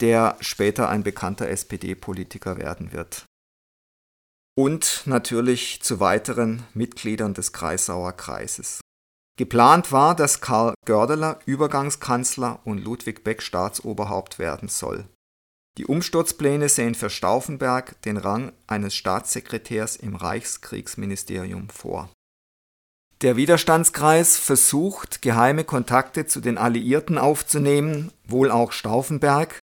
der 0.00 0.36
später 0.40 0.88
ein 0.88 1.02
bekannter 1.02 1.48
SPD-Politiker 1.48 2.56
werden 2.58 2.92
wird. 2.92 3.24
Und 4.56 5.02
natürlich 5.06 5.82
zu 5.82 6.00
weiteren 6.00 6.64
Mitgliedern 6.74 7.34
des 7.34 7.52
Kreisauer 7.52 8.12
Kreises. 8.12 8.80
Geplant 9.36 9.90
war, 9.90 10.14
dass 10.14 10.40
Karl 10.40 10.74
Gördeler 10.84 11.40
Übergangskanzler 11.44 12.60
und 12.64 12.78
Ludwig 12.78 13.24
Beck 13.24 13.42
Staatsoberhaupt 13.42 14.38
werden 14.38 14.68
soll. 14.68 15.08
Die 15.76 15.86
Umsturzpläne 15.86 16.68
sehen 16.68 16.94
für 16.94 17.10
Stauffenberg 17.10 18.00
den 18.02 18.16
Rang 18.16 18.52
eines 18.68 18.94
Staatssekretärs 18.94 19.96
im 19.96 20.14
Reichskriegsministerium 20.14 21.68
vor. 21.68 22.10
Der 23.22 23.36
Widerstandskreis 23.36 24.36
versucht, 24.36 25.20
geheime 25.20 25.64
Kontakte 25.64 26.26
zu 26.26 26.40
den 26.40 26.56
Alliierten 26.56 27.18
aufzunehmen, 27.18 28.12
wohl 28.24 28.52
auch 28.52 28.70
Stauffenberg. 28.70 29.58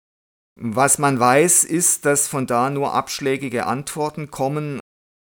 Was 0.59 0.99
man 0.99 1.21
weiß, 1.21 1.65
ist, 1.65 2.07
dass 2.07 2.27
von 2.27 2.47
da 2.47 2.71
nur 2.71 2.95
abschlägige 2.95 3.67
Antworten 3.67 4.31
kommen 4.31 4.81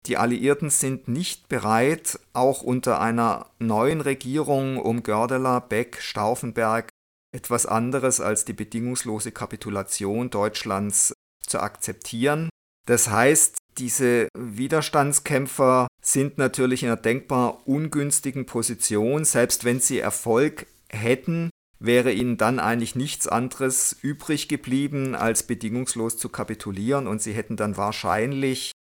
die 0.08 0.18
Alliierten 0.18 0.70
sind 0.70 1.08
nicht 1.08 1.48
bereit, 1.48 2.20
auch 2.34 2.64
unter 2.64 3.00
einer 3.00 3.52
neuen 3.60 4.02
Regierung 4.02 4.78
um 4.78 5.04
Gördeler, 5.04 5.62
Beck, 5.62 6.02
Stauffenberg 6.02 6.90
etwas 7.32 7.66
anderes 7.66 8.20
als 8.20 8.44
die 8.46 8.54
bedingungslose 8.54 9.32
Kapitulation 9.32 10.30
Deutschlands 10.30 11.14
zu 11.46 11.60
akzeptieren. 11.60 12.50
Das 12.88 13.10
heißt, 13.10 13.58
diese 13.78 14.28
Widerstandskämpfer 14.38 15.88
sind 16.02 16.38
natürlich 16.38 16.84
in 16.84 16.90
einer 16.90 16.98
denkbar 16.98 17.66
ungünstigen 17.68 18.46
Position. 18.46 19.24
Selbst 19.24 19.64
wenn 19.64 19.80
sie 19.80 20.00
Erfolg 20.00 20.66
hätten, 20.90 21.52
wäre 21.80 22.12
ihnen 22.12 22.38
dann 22.38 22.60
eigentlich 22.60 22.96
nichts 22.96 23.28
anderes 23.28 23.96
übrig 24.02 24.48
geblieben, 24.48 25.16
als 25.16 25.44
bedingungslos 25.44 26.18
zu 26.18 26.30
kapitulieren 26.30 27.08
und 27.08 27.22
sie 27.22 27.34
hätten 27.34 27.56
dann 27.56 27.78
wahrscheinlich 27.78 28.72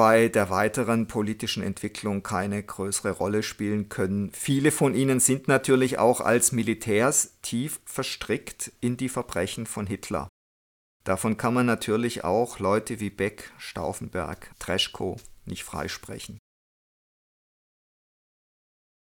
bei 0.00 0.28
der 0.28 0.48
weiteren 0.48 1.08
politischen 1.08 1.62
Entwicklung 1.62 2.22
keine 2.22 2.62
größere 2.62 3.10
Rolle 3.10 3.42
spielen 3.42 3.90
können. 3.90 4.32
Viele 4.32 4.70
von 4.70 4.94
ihnen 4.94 5.20
sind 5.20 5.46
natürlich 5.46 5.98
auch 5.98 6.22
als 6.22 6.52
Militärs 6.52 7.38
tief 7.42 7.80
verstrickt 7.84 8.72
in 8.80 8.96
die 8.96 9.10
Verbrechen 9.10 9.66
von 9.66 9.86
Hitler. 9.86 10.26
Davon 11.04 11.36
kann 11.36 11.52
man 11.52 11.66
natürlich 11.66 12.24
auch 12.24 12.60
Leute 12.60 12.98
wie 12.98 13.10
Beck, 13.10 13.52
Stauffenberg, 13.58 14.50
Treschko 14.58 15.18
nicht 15.44 15.64
freisprechen. 15.64 16.38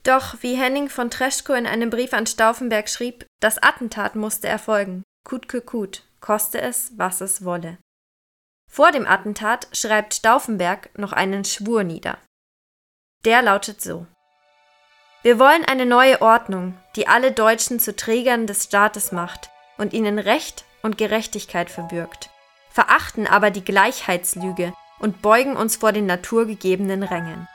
Doch, 0.02 0.42
wie 0.42 0.56
Henning 0.56 0.90
von 0.90 1.12
Treschko 1.12 1.54
in 1.54 1.68
einem 1.68 1.92
Brief 1.92 2.12
an 2.14 2.26
Stauffenberg 2.26 2.90
schrieb, 2.90 3.28
das 3.40 3.62
Attentat 3.62 4.16
musste 4.16 4.48
erfolgen. 4.48 5.04
Kut 5.30 5.48
kut 5.48 5.68
kut, 5.68 6.04
koste 6.22 6.60
es, 6.60 6.94
was 6.98 7.22
es 7.22 7.46
wolle. 7.46 7.78
Vor 8.74 8.94
dem 8.94 9.06
Attentat 9.06 9.68
schreibt 9.74 10.14
Stauffenberg 10.14 10.98
noch 10.98 11.12
einen 11.12 11.44
Schwur 11.44 11.84
nieder. 11.84 12.18
Der 13.26 13.42
lautet 13.42 13.82
so 13.82 14.08
Wir 15.24 15.40
wollen 15.40 15.66
eine 15.66 15.86
neue 15.86 16.22
Ordnung, 16.22 16.78
die 16.96 17.06
alle 17.06 17.34
Deutschen 17.34 17.82
zu 17.82 17.94
Trägern 17.94 18.48
des 18.48 18.64
Staates 18.64 19.12
macht 19.12 19.50
und 19.78 19.92
ihnen 19.92 20.18
Recht 20.18 20.64
und 20.84 20.98
Gerechtigkeit 20.98 21.70
verbürgt, 21.70 22.30
verachten 22.70 23.28
aber 23.28 23.52
die 23.52 23.64
Gleichheitslüge 23.64 24.72
und 25.00 25.22
beugen 25.22 25.58
uns 25.58 25.76
vor 25.76 25.92
den 25.92 26.06
naturgegebenen 26.06 27.04
Rängen. 27.04 27.50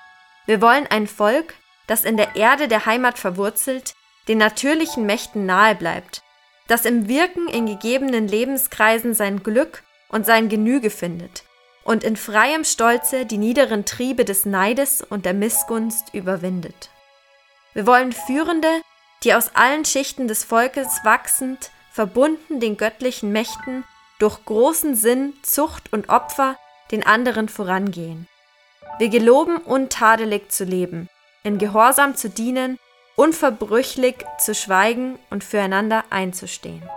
Wir 0.45 0.61
wollen 0.61 0.87
ein 0.87 1.07
Volk, 1.07 1.55
das 1.87 2.05
in 2.05 2.19
der 2.19 2.37
Erde 2.37 2.69
der 2.69 2.85
Heimat 2.85 3.19
verwurzelt, 3.19 3.95
den 4.29 4.37
natürlichen 4.37 5.07
Mächten 5.07 5.47
nahe 5.47 5.77
bleibt, 5.77 6.23
das 6.69 6.85
im 6.85 7.09
Wirken 7.09 7.49
in 7.49 7.65
gegebenen 7.65 8.29
Lebenskreisen 8.29 9.15
sein 9.15 9.43
Glück 9.43 9.83
und 10.17 10.25
sein 10.25 10.49
Genüge 10.49 10.89
findet 10.89 11.45
und 11.85 12.03
in 12.03 12.17
freiem 12.17 12.65
Stolze 12.65 13.27
die 13.27 13.37
niederen 13.37 13.85
Triebe 13.85 14.25
des 14.25 14.47
Neides 14.47 15.03
und 15.03 15.27
der 15.27 15.35
Missgunst 15.35 16.15
überwindet. 16.15 16.89
Wir 17.75 17.87
wollen 17.87 18.13
Führende, 18.13 18.81
die 19.25 19.35
aus 19.35 19.55
allen 19.55 19.85
Schichten 19.85 20.27
des 20.27 20.43
Volkes 20.43 20.89
wachsend, 21.05 21.71
verbunden 21.93 22.61
den 22.61 22.79
göttlichen 22.79 23.31
Mächten, 23.31 23.85
durch 24.19 24.43
großen 24.47 24.95
Sinn, 24.95 25.35
Zucht 25.43 25.93
und 25.93 26.09
Opfer 26.09 26.57
den 26.91 27.05
anderen 27.05 27.51
vorangehen. 27.51 28.27
Wir 28.99 29.11
geloben, 29.11 29.59
untadelig 29.59 30.51
zu 30.51 30.65
leben, 30.65 31.11
in 31.43 31.59
Gehorsam 31.59 32.17
zu 32.17 32.31
dienen, 32.31 32.79
unverbrüchlich 33.17 34.17
zu 34.39 34.55
schweigen 34.55 35.19
und 35.29 35.45
füreinander 35.45 36.05
einzustehen. 36.09 36.89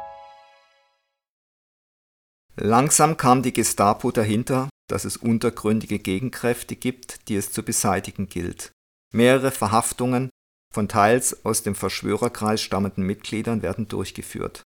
Langsam 2.61 3.15
kam 3.15 3.41
die 3.41 3.53
Gestapo 3.53 4.11
dahinter, 4.11 4.67
dass 4.89 5.05
es 5.05 5.15
untergründige 5.15 5.97
Gegenkräfte 5.97 6.75
gibt, 6.75 7.29
die 7.29 7.37
es 7.37 7.53
zu 7.53 7.63
beseitigen 7.63 8.27
gilt. 8.27 8.71
Mehrere 9.13 9.51
Verhaftungen 9.51 10.29
von 10.73 10.89
teils 10.89 11.45
aus 11.45 11.63
dem 11.63 11.73
Verschwörerkreis 11.73 12.61
stammenden 12.61 13.05
Mitgliedern 13.05 13.61
werden 13.61 13.87
durchgeführt. 13.87 14.63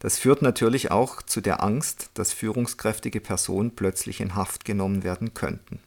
Das 0.00 0.18
führt 0.18 0.40
natürlich 0.40 0.90
auch 0.90 1.20
zu 1.20 1.42
der 1.42 1.62
Angst, 1.62 2.10
dass 2.14 2.32
führungskräftige 2.32 3.20
Personen 3.20 3.74
plötzlich 3.74 4.20
in 4.20 4.34
Haft 4.34 4.64
genommen 4.64 5.02
werden 5.02 5.34
könnten. 5.34 5.80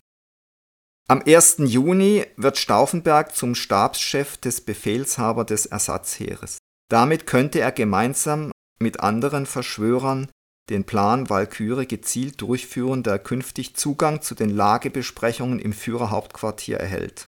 Am 1.08 1.24
1. 1.26 1.58
Juni 1.60 2.26
wird 2.38 2.58
Stauffenberg 2.58 3.36
zum 3.36 3.56
Stabschef 3.56 4.38
des 4.38 4.62
Befehlshaber 4.62 5.44
des 5.44 5.66
Ersatzheeres. 5.66 6.60
Damit 6.90 7.26
könnte 7.26 7.60
er 7.62 7.72
gemeinsam 7.72 8.52
mit 8.80 9.00
anderen 9.00 9.46
Verschwörern 9.46 10.30
den 10.70 10.86
Plan 10.86 11.30
Walküre 11.30 11.86
gezielt 11.86 12.42
durchführen, 12.42 13.04
der 13.04 13.20
künftig 13.20 13.76
Zugang 13.76 14.22
zu 14.22 14.36
den 14.36 14.50
Lagebesprechungen 14.50 15.60
im 15.60 15.74
Führerhauptquartier 15.74 16.78
erhält. 16.78 17.26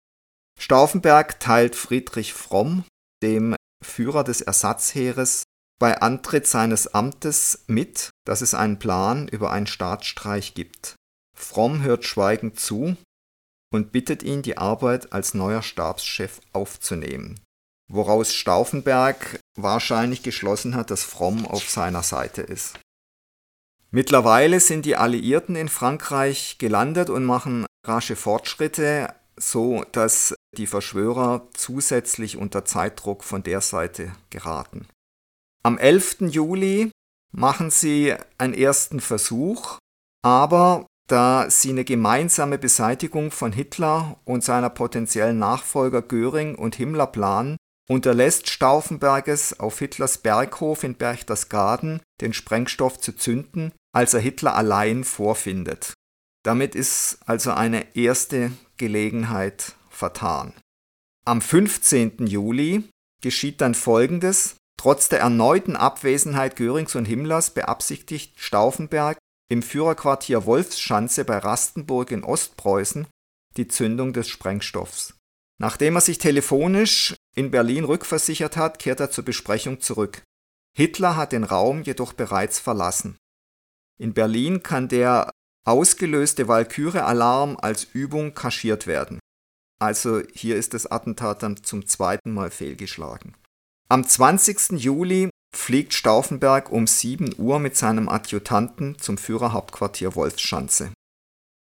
Stauffenberg 0.60 1.40
teilt 1.40 1.76
Friedrich 1.76 2.34
Fromm, 2.34 2.86
dem 3.22 3.56
Führer 3.84 4.24
des 4.24 4.42
Ersatzheeres, 4.42 5.44
bei 5.80 6.00
Antritt 6.00 6.48
seines 6.48 6.94
Amtes 6.94 7.66
mit, 7.68 8.10
dass 8.26 8.42
es 8.42 8.54
einen 8.54 8.80
Plan 8.80 9.28
über 9.28 9.52
einen 9.52 9.68
Staatsstreich 9.68 10.54
gibt. 10.54 10.96
Fromm 11.36 11.82
hört 11.82 12.06
schweigend 12.06 12.60
zu 12.60 12.96
und 13.74 13.92
bittet 13.92 14.24
ihn, 14.24 14.44
die 14.44 14.58
Arbeit 14.58 15.12
als 15.12 15.34
neuer 15.34 15.64
Stabschef 15.64 16.40
aufzunehmen, 16.54 17.40
woraus 17.92 18.34
Stauffenberg 18.34 19.40
wahrscheinlich 19.58 20.24
geschlossen 20.24 20.76
hat, 20.76 20.92
dass 20.92 21.04
Fromm 21.04 21.46
auf 21.46 21.70
seiner 21.70 22.04
Seite 22.04 22.44
ist. 22.44 22.80
Mittlerweile 23.96 24.60
sind 24.60 24.88
die 24.88 24.96
Alliierten 24.96 25.56
in 25.56 25.70
Frankreich 25.70 26.58
gelandet 26.58 27.12
und 27.12 27.26
machen 27.26 27.68
rasche 27.86 28.16
Fortschritte, 28.16 29.14
so 29.38 29.86
dass 29.92 30.34
die 30.58 30.66
Verschwörer 30.66 31.48
zusätzlich 31.54 32.36
unter 32.36 32.66
Zeitdruck 32.66 33.24
von 33.24 33.44
der 33.44 33.62
Seite 33.62 34.12
geraten. 34.32 34.88
Am 35.62 35.78
11. 35.78 36.22
Juli 36.22 36.90
machen 37.36 37.70
sie 37.70 38.16
einen 38.40 38.56
ersten 38.56 39.00
Versuch, 39.00 39.78
aber 40.24 40.88
da 41.08 41.52
sie 41.52 41.70
eine 41.70 41.86
gemeinsame 41.86 42.58
Beseitigung 42.58 43.30
von 43.30 43.52
Hitler 43.52 44.18
und 44.26 44.44
seiner 44.44 44.72
potenziellen 44.72 45.38
Nachfolger 45.38 46.02
Göring 46.02 46.56
und 46.56 46.76
Himmler 46.76 47.06
planen, 47.06 47.58
unterlässt 47.88 48.50
Stauffenberges 48.50 49.60
auf 49.60 49.78
Hitlers 49.78 50.18
Berghof 50.18 50.84
in 50.84 50.96
Berchtesgaden 50.96 52.02
den 52.22 52.34
Sprengstoff 52.34 53.00
zu 53.00 53.16
zünden 53.16 53.72
als 53.94 54.14
er 54.14 54.20
Hitler 54.20 54.56
allein 54.56 55.04
vorfindet. 55.04 55.94
Damit 56.44 56.76
ist 56.76 57.20
also 57.26 57.52
eine 57.52 57.96
erste 57.96 58.52
Gelegenheit 58.78 59.76
vertan. 59.90 60.54
Am 61.26 61.40
15. 61.40 62.28
Juli 62.28 62.84
geschieht 63.22 63.62
dann 63.62 63.76
Folgendes. 63.76 64.56
Trotz 64.78 65.08
der 65.08 65.20
erneuten 65.20 65.78
Abwesenheit 65.78 66.58
Görings 66.58 66.96
und 66.96 67.06
Himmlers 67.06 67.52
beabsichtigt 67.52 68.34
Stauffenberg 68.38 69.18
im 69.50 69.62
Führerquartier 69.62 70.46
Wolfsschanze 70.46 71.24
bei 71.24 71.38
Rastenburg 71.38 72.12
in 72.12 72.24
Ostpreußen 72.24 73.08
die 73.56 73.68
Zündung 73.68 74.14
des 74.14 74.28
Sprengstoffs. 74.28 75.14
Nachdem 75.60 75.96
er 75.96 76.02
sich 76.02 76.18
telefonisch 76.18 77.16
in 77.36 77.52
Berlin 77.52 77.84
rückversichert 77.84 78.58
hat, 78.58 78.80
kehrt 78.80 79.00
er 79.00 79.12
zur 79.12 79.24
Besprechung 79.24 79.80
zurück. 79.80 80.24
Hitler 80.76 81.16
hat 81.16 81.32
den 81.32 81.44
Raum 81.44 81.84
jedoch 81.84 82.14
bereits 82.14 82.60
verlassen. 82.60 83.16
In 84.00 84.14
Berlin 84.14 84.64
kann 84.64 84.88
der 84.88 85.32
ausgelöste 85.66 86.48
Walküre-Alarm 86.48 87.58
als 87.62 87.86
Übung 87.86 88.34
kaschiert 88.34 88.88
werden. 88.88 89.20
Also 89.80 90.22
hier 90.34 90.56
ist 90.56 90.74
das 90.74 90.90
Attentat 90.90 91.44
dann 91.44 91.64
zum 91.64 91.88
zweiten 91.88 92.34
Mal 92.34 92.52
fehlgeschlagen. 92.52 93.36
Am 93.90 94.08
20. 94.08 94.72
Juli 94.72 95.30
fliegt 95.56 95.94
Stauffenberg 95.94 96.72
um 96.72 96.88
7 96.88 97.36
Uhr 97.38 97.60
mit 97.60 97.78
seinem 97.78 98.10
Adjutanten 98.10 98.98
zum 98.98 99.18
Führerhauptquartier 99.18 100.16
Wolfschanze. 100.16 100.92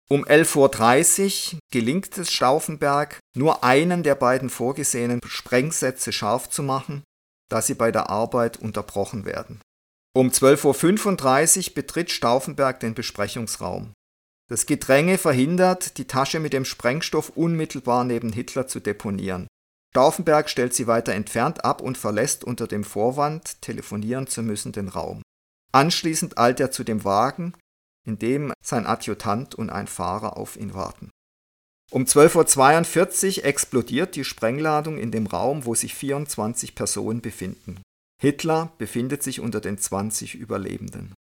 Um 0.07 0.23
11.30 0.23 1.55
Uhr 1.55 1.59
gelingt 1.71 2.17
es 2.17 2.31
Stauffenberg, 2.31 3.19
nur 3.35 3.63
einen 3.63 4.03
der 4.03 4.15
beiden 4.15 4.49
vorgesehenen 4.49 5.19
Sprengsätze 5.25 6.11
scharf 6.13 6.49
zu 6.49 6.61
machen, 6.61 7.03
da 7.49 7.61
sie 7.61 7.73
bei 7.73 7.91
der 7.91 8.09
Arbeit 8.09 8.57
unterbrochen 8.57 9.25
werden. 9.25 9.61
Um 10.15 10.29
12.35 10.29 11.67
Uhr 11.67 11.75
betritt 11.75 12.09
Stauffenberg 12.09 12.79
den 12.79 12.93
Besprechungsraum. 12.93 13.91
Das 14.49 14.65
Gedränge 14.65 15.17
verhindert, 15.17 15.97
die 15.97 16.07
Tasche 16.07 16.39
mit 16.39 16.53
dem 16.53 16.63
Sprengstoff 16.63 17.31
unmittelbar 17.35 18.05
neben 18.05 18.31
Hitler 18.31 18.65
zu 18.65 18.79
deponieren. 18.79 19.47
Stauffenberg 19.93 20.49
stellt 20.49 20.73
sie 20.73 20.87
weiter 20.87 21.11
entfernt 21.11 21.65
ab 21.65 21.81
und 21.81 21.97
verlässt 21.97 22.45
unter 22.45 22.65
dem 22.65 22.85
Vorwand, 22.85 23.61
telefonieren 23.61 24.25
zu 24.27 24.41
müssen, 24.41 24.71
den 24.71 24.87
Raum. 24.87 25.21
Anschließend 25.73 26.37
eilt 26.37 26.61
er 26.61 26.71
zu 26.71 26.85
dem 26.85 27.03
Wagen, 27.03 27.53
in 28.07 28.17
dem 28.17 28.53
sein 28.63 28.85
Adjutant 28.85 29.53
und 29.55 29.69
ein 29.69 29.87
Fahrer 29.87 30.37
auf 30.37 30.55
ihn 30.55 30.73
warten. 30.73 31.09
Um 31.91 32.05
12.42 32.05 33.39
Uhr 33.39 33.45
explodiert 33.45 34.15
die 34.15 34.23
Sprengladung 34.23 34.97
in 34.97 35.11
dem 35.11 35.27
Raum, 35.27 35.65
wo 35.65 35.75
sich 35.75 35.93
24 35.93 36.73
Personen 36.73 37.19
befinden. 37.19 37.81
Hitler 38.25 38.73
befindet 38.79 39.21
sich 39.21 39.39
unter 39.39 39.61
den 39.61 39.77
20 39.77 40.33
Überlebenden. 40.33 41.13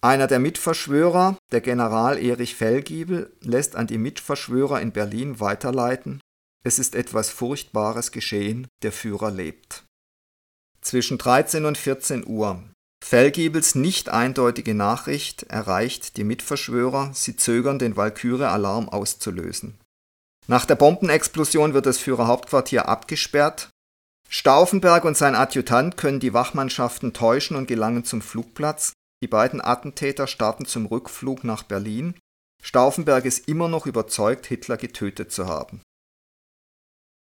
Einer 0.00 0.26
der 0.26 0.38
Mitverschwörer, 0.38 1.36
der 1.52 1.60
General 1.60 2.16
Erich 2.18 2.54
Fellgiebel, 2.54 3.36
lässt 3.42 3.76
an 3.76 3.86
die 3.86 3.98
Mitverschwörer 3.98 4.80
in 4.80 4.92
Berlin 4.92 5.40
weiterleiten, 5.40 6.22
es 6.64 6.78
ist 6.78 6.94
etwas 6.94 7.28
Furchtbares 7.28 8.12
geschehen, 8.12 8.66
der 8.82 8.92
Führer 8.92 9.30
lebt. 9.30 9.84
Zwischen 10.80 11.18
13 11.18 11.66
und 11.66 11.76
14 11.76 12.26
Uhr. 12.26 12.64
Fellgiebels 13.04 13.74
nicht 13.74 14.08
eindeutige 14.08 14.74
Nachricht 14.74 15.42
erreicht 15.42 16.16
die 16.16 16.24
Mitverschwörer, 16.24 17.10
sie 17.12 17.36
zögern, 17.36 17.78
den 17.78 17.94
Walküre-Alarm 17.94 18.88
auszulösen. 18.88 19.78
Nach 20.46 20.64
der 20.64 20.76
Bombenexplosion 20.76 21.74
wird 21.74 21.84
das 21.84 21.98
Führerhauptquartier 21.98 22.88
abgesperrt. 22.88 23.68
Stauffenberg 24.28 25.04
und 25.04 25.16
sein 25.16 25.34
Adjutant 25.34 25.96
können 25.96 26.20
die 26.20 26.34
Wachmannschaften 26.34 27.12
täuschen 27.12 27.56
und 27.56 27.68
gelangen 27.68 28.04
zum 28.04 28.20
Flugplatz. 28.22 28.92
Die 29.22 29.28
beiden 29.28 29.60
Attentäter 29.60 30.26
starten 30.26 30.66
zum 30.66 30.86
Rückflug 30.86 31.44
nach 31.44 31.62
Berlin. 31.62 32.14
Stauffenberg 32.62 33.24
ist 33.24 33.48
immer 33.48 33.68
noch 33.68 33.86
überzeugt, 33.86 34.46
Hitler 34.46 34.76
getötet 34.76 35.30
zu 35.32 35.46
haben. 35.46 35.80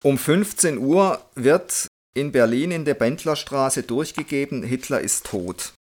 Um 0.03 0.17
15 0.17 0.79
Uhr 0.79 1.21
wird 1.35 1.89
in 2.15 2.33
Berlin 2.33 2.71
in 2.71 2.85
der 2.85 2.95
Bendlerstraße 2.95 3.83
durchgegeben, 3.83 4.63
Hitler 4.63 5.01
ist 5.01 5.27
tot. 5.27 5.75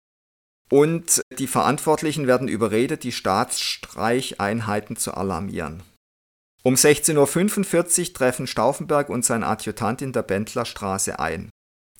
Und 0.71 1.21
die 1.39 1.47
Verantwortlichen 1.47 2.27
werden 2.27 2.49
überredet, 2.49 3.05
die 3.05 3.13
Staatsstreicheinheiten 3.13 4.97
zu 4.97 5.15
alarmieren. 5.15 5.83
Um 6.67 6.77
16.45 6.77 8.09
Uhr 8.09 8.15
treffen 8.15 8.47
Stauffenberg 8.47 9.11
und 9.11 9.23
sein 9.23 9.45
Adjutant 9.45 10.01
in 10.01 10.13
der 10.13 10.23
Bendlerstraße 10.23 11.19
ein. 11.19 11.51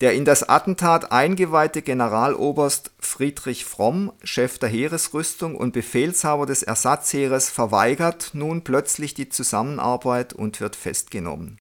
Der 0.01 0.13
in 0.13 0.25
das 0.25 0.49
Attentat 0.49 1.11
eingeweihte 1.11 1.83
Generaloberst 1.83 2.91
Friedrich 2.99 3.63
Fromm, 3.63 4.11
Chef 4.23 4.57
der 4.57 4.67
Heeresrüstung 4.67 5.55
und 5.55 5.71
Befehlshaber 5.71 6.47
des 6.47 6.63
Ersatzheeres, 6.63 7.49
verweigert 7.49 8.31
nun 8.33 8.63
plötzlich 8.63 9.13
die 9.13 9.29
Zusammenarbeit 9.29 10.33
und 10.33 10.59
wird 10.59 10.75
festgenommen. 10.75 11.59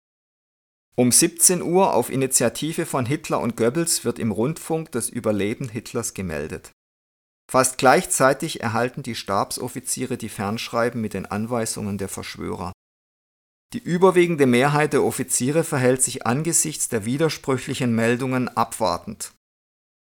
Um 0.97 1.13
17 1.13 1.61
Uhr 1.61 1.93
auf 1.93 2.09
Initiative 2.09 2.87
von 2.87 3.05
Hitler 3.05 3.41
und 3.41 3.57
Goebbels 3.57 4.05
wird 4.07 4.19
im 4.19 4.33
Rundfunk 4.33 4.93
das 4.93 5.11
Überleben 5.11 5.69
Hitlers 5.69 6.15
gemeldet. 6.15 6.73
Fast 7.51 7.77
gleichzeitig 7.77 8.63
erhalten 8.63 9.03
die 9.03 9.15
Stabsoffiziere 9.15 10.17
die 10.17 10.31
Fernschreiben 10.31 11.01
mit 11.01 11.13
den 11.13 11.27
Anweisungen 11.27 11.99
der 11.99 12.09
Verschwörer. 12.09 12.73
Die 13.73 13.83
überwiegende 13.83 14.47
Mehrheit 14.47 14.93
der 14.93 15.03
Offiziere 15.03 15.65
verhält 15.65 16.03
sich 16.03 16.27
angesichts 16.27 16.89
der 16.89 17.05
widersprüchlichen 17.05 17.95
Meldungen 17.95 18.49
abwartend. 18.49 19.33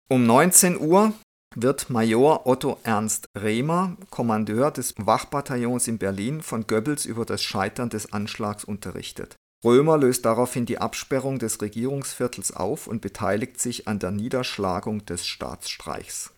Um 0.10 0.26
19 0.26 0.80
Uhr 0.80 1.13
wird 1.56 1.89
Major 1.89 2.45
Otto 2.45 2.80
Ernst 2.84 3.28
Rehmer, 3.38 3.97
Kommandeur 4.10 4.71
des 4.71 4.93
Wachbataillons 4.97 5.88
in 5.88 5.97
Berlin, 5.97 6.41
von 6.41 6.67
Goebbels 6.67 7.06
über 7.06 7.26
das 7.26 7.43
Scheitern 7.43 7.89
des 7.89 8.13
Anschlags 8.13 8.63
unterrichtet. 8.63 9.36
Römer 9.63 9.97
löst 9.97 10.26
daraufhin 10.26 10.65
die 10.65 10.80
Absperrung 10.80 11.39
des 11.39 11.62
Regierungsviertels 11.62 12.54
auf 12.56 12.88
und 12.88 13.02
beteiligt 13.02 13.60
sich 13.60 13.88
an 13.88 13.99
der 13.99 14.12
Niederschlagung 14.12 15.06
des 15.06 15.26
Staatsstreichs. 15.26 16.34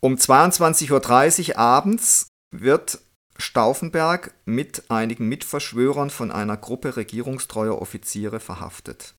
Um 0.00 0.14
22.30 0.14 1.50
Uhr 1.50 1.58
abends 1.58 2.28
wird 2.50 2.98
Stauffenberg 3.38 4.34
mit 4.44 4.90
einigen 4.90 5.28
Mitverschwörern 5.28 6.10
von 6.10 6.30
einer 6.30 6.56
Gruppe 6.56 6.96
regierungstreuer 6.96 7.80
Offiziere 7.80 8.40
verhaftet. 8.40 9.14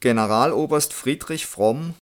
Generaloberst 0.00 0.92
Friedrich 0.92 1.46
Fromm 1.46 1.94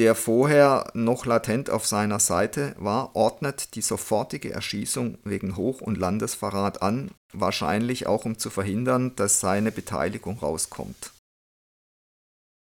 der 0.00 0.14
vorher 0.14 0.90
noch 0.94 1.26
latent 1.26 1.68
auf 1.68 1.86
seiner 1.86 2.20
Seite 2.20 2.74
war, 2.78 3.14
ordnet 3.14 3.74
die 3.74 3.82
sofortige 3.82 4.50
Erschießung 4.50 5.18
wegen 5.24 5.56
Hoch- 5.56 5.82
und 5.82 5.98
Landesverrat 5.98 6.80
an, 6.80 7.10
wahrscheinlich 7.34 8.06
auch 8.06 8.24
um 8.24 8.38
zu 8.38 8.48
verhindern, 8.48 9.14
dass 9.16 9.40
seine 9.40 9.70
Beteiligung 9.70 10.38
rauskommt. 10.38 11.12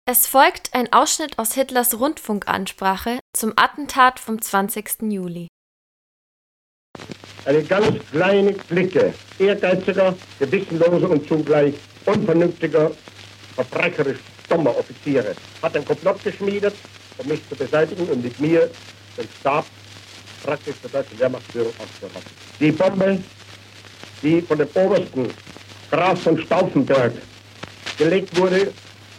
Es 0.04 0.26
folgt 0.26 0.74
ein 0.74 0.92
Ausschnitt 0.92 1.38
aus 1.38 1.54
Hitlers 1.54 1.98
Rundfunkansprache 1.98 3.20
zum 3.34 3.54
Attentat 3.56 4.20
vom 4.20 4.42
20. 4.42 5.02
Juli. 5.10 5.48
Eine 7.44 7.62
ganz 7.64 7.86
kleine 8.10 8.54
Clique 8.54 9.12
ehrgeiziger, 9.38 10.14
gewissenloser 10.38 11.10
und 11.10 11.26
zugleich 11.26 11.74
unvernünftiger, 12.06 12.92
verbrecherisch 13.56 14.18
dummer 14.48 14.76
Offiziere 14.76 15.34
hat 15.62 15.76
ein 15.76 15.84
Komplott 15.84 16.22
geschmiedet, 16.22 16.74
um 17.18 17.28
mich 17.28 17.40
zu 17.48 17.56
beseitigen 17.56 18.04
und 18.04 18.22
mit 18.22 18.38
mir 18.38 18.70
den 19.16 19.28
Stab 19.40 19.66
praktisch 20.44 20.76
der 20.82 20.90
deutschen 20.90 21.18
Wehrmachtsführung 21.18 21.72
aufzuhalten. 21.78 22.30
Die 22.60 22.72
Bombe, 22.72 23.18
die 24.22 24.40
von 24.42 24.58
dem 24.58 24.68
obersten 24.74 25.28
Graf 25.90 26.22
von 26.22 26.38
Stauffenberg 26.38 27.12
gelegt 27.98 28.36
wurde, 28.36 28.72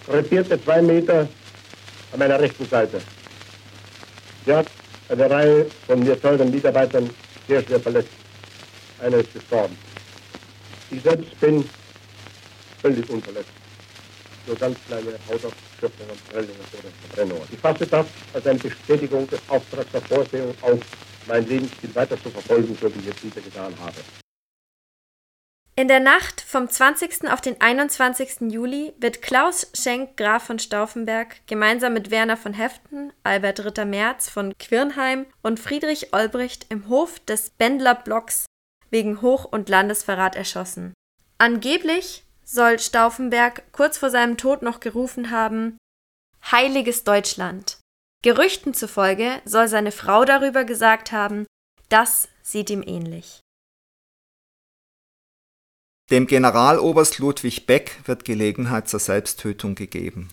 krepierte 0.07 0.63
zwei 0.63 0.81
Meter 0.81 1.27
an 2.11 2.19
meiner 2.19 2.39
rechten 2.39 2.67
Seite. 2.67 3.01
Sie 4.45 4.53
hat 4.53 4.67
eine 5.09 5.29
Reihe 5.29 5.65
von 5.87 5.99
mir 5.99 6.19
teuren 6.19 6.51
Mitarbeitern 6.51 7.09
sehr 7.47 7.63
schwer 7.63 7.79
verletzt. 7.79 8.09
Einer 9.01 9.17
ist 9.17 9.33
gestorben. 9.33 9.75
Ich 10.91 11.01
selbst 11.01 11.39
bin 11.39 11.67
völlig 12.81 13.09
unverletzt. 13.09 13.49
Nur 14.47 14.55
ganz 14.57 14.77
kleine 14.87 15.11
Hautausschnitte. 15.27 15.73
Schöpfungen, 15.83 16.17
Prellungen 16.31 16.55
oder 16.71 16.89
Verbrennungen. 17.09 17.47
Ich 17.51 17.59
fasse 17.59 17.85
das 17.85 18.05
als 18.33 18.47
eine 18.47 18.59
Bestätigung 18.59 19.29
des 19.29 19.39
Auftrags 19.49 19.91
der 19.91 20.01
Vorsehung 20.01 20.55
auf, 20.61 20.79
mein 21.27 21.45
Lebensstil 21.47 21.93
weiter 21.93 22.21
zu 22.21 22.29
verfolgen, 22.29 22.77
so 22.79 22.93
wie 22.95 22.99
ich 22.99 23.07
es 23.07 23.23
wieder 23.23 23.41
getan 23.41 23.73
habe. 23.81 24.22
In 25.75 25.87
der 25.87 25.99
Nacht 25.99 26.39
vom 26.39 26.69
20. 26.69 27.31
auf 27.31 27.41
den 27.41 27.59
21. 27.59 28.51
Juli 28.51 28.93
wird 28.99 29.23
Klaus 29.23 29.71
Schenk 29.73 30.17
Graf 30.17 30.43
von 30.43 30.59
Stauffenberg 30.59 31.41
gemeinsam 31.47 31.93
mit 31.93 32.11
Werner 32.11 32.37
von 32.37 32.53
Heften, 32.53 33.11
Albert 33.23 33.65
Ritter 33.65 33.85
Merz 33.85 34.29
von 34.29 34.55
Quirnheim 34.59 35.25
und 35.41 35.59
Friedrich 35.59 36.13
Olbricht 36.13 36.67
im 36.69 36.89
Hof 36.89 37.19
des 37.21 37.49
Bendler 37.49 37.95
Blocks 37.95 38.45
wegen 38.91 39.23
Hoch- 39.23 39.45
und 39.45 39.67
Landesverrat 39.67 40.35
erschossen. 40.35 40.93
Angeblich 41.39 42.23
soll 42.45 42.77
Stauffenberg 42.77 43.63
kurz 43.71 43.97
vor 43.97 44.11
seinem 44.11 44.37
Tod 44.37 44.61
noch 44.61 44.79
gerufen 44.79 45.31
haben 45.31 45.77
Heiliges 46.51 47.03
Deutschland. 47.03 47.79
Gerüchten 48.21 48.75
zufolge 48.75 49.41
soll 49.43 49.67
seine 49.67 49.91
Frau 49.91 50.23
darüber 50.23 50.65
gesagt 50.65 51.11
haben, 51.11 51.47
das 51.89 52.29
sieht 52.43 52.69
ihm 52.69 52.83
ähnlich. 52.85 53.42
Dem 56.13 56.27
Generaloberst 56.27 57.17
Ludwig 57.17 57.65
Beck 57.65 57.99
wird 58.05 58.23
Gelegenheit 58.23 58.87
zur 58.87 58.99
Selbsttötung 58.99 59.73
gegeben. 59.73 60.29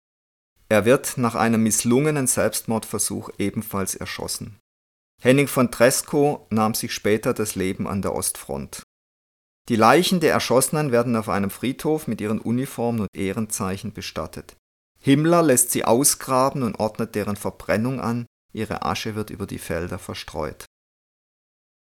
Er 0.68 0.84
wird 0.84 1.16
nach 1.16 1.34
einem 1.34 1.62
misslungenen 1.62 2.26
Selbstmordversuch 2.26 3.30
ebenfalls 3.38 3.94
erschossen. 3.94 4.58
Henning 5.22 5.48
von 5.48 5.70
Tresco 5.70 6.46
nahm 6.50 6.74
sich 6.74 6.92
später 6.92 7.32
das 7.32 7.54
Leben 7.54 7.88
an 7.88 8.02
der 8.02 8.14
Ostfront. 8.14 8.82
Die 9.70 9.76
Leichen 9.76 10.20
der 10.20 10.34
Erschossenen 10.34 10.92
werden 10.92 11.16
auf 11.16 11.30
einem 11.30 11.48
Friedhof 11.48 12.08
mit 12.08 12.20
ihren 12.20 12.42
Uniformen 12.42 13.00
und 13.00 13.16
Ehrenzeichen 13.16 13.94
bestattet. 13.94 14.56
Himmler 15.00 15.42
lässt 15.42 15.70
sie 15.70 15.86
ausgraben 15.86 16.62
und 16.62 16.78
ordnet 16.78 17.14
deren 17.14 17.36
Verbrennung 17.36 18.02
an, 18.02 18.26
ihre 18.52 18.82
Asche 18.82 19.14
wird 19.14 19.30
über 19.30 19.46
die 19.46 19.56
Felder 19.56 19.98
verstreut. 19.98 20.66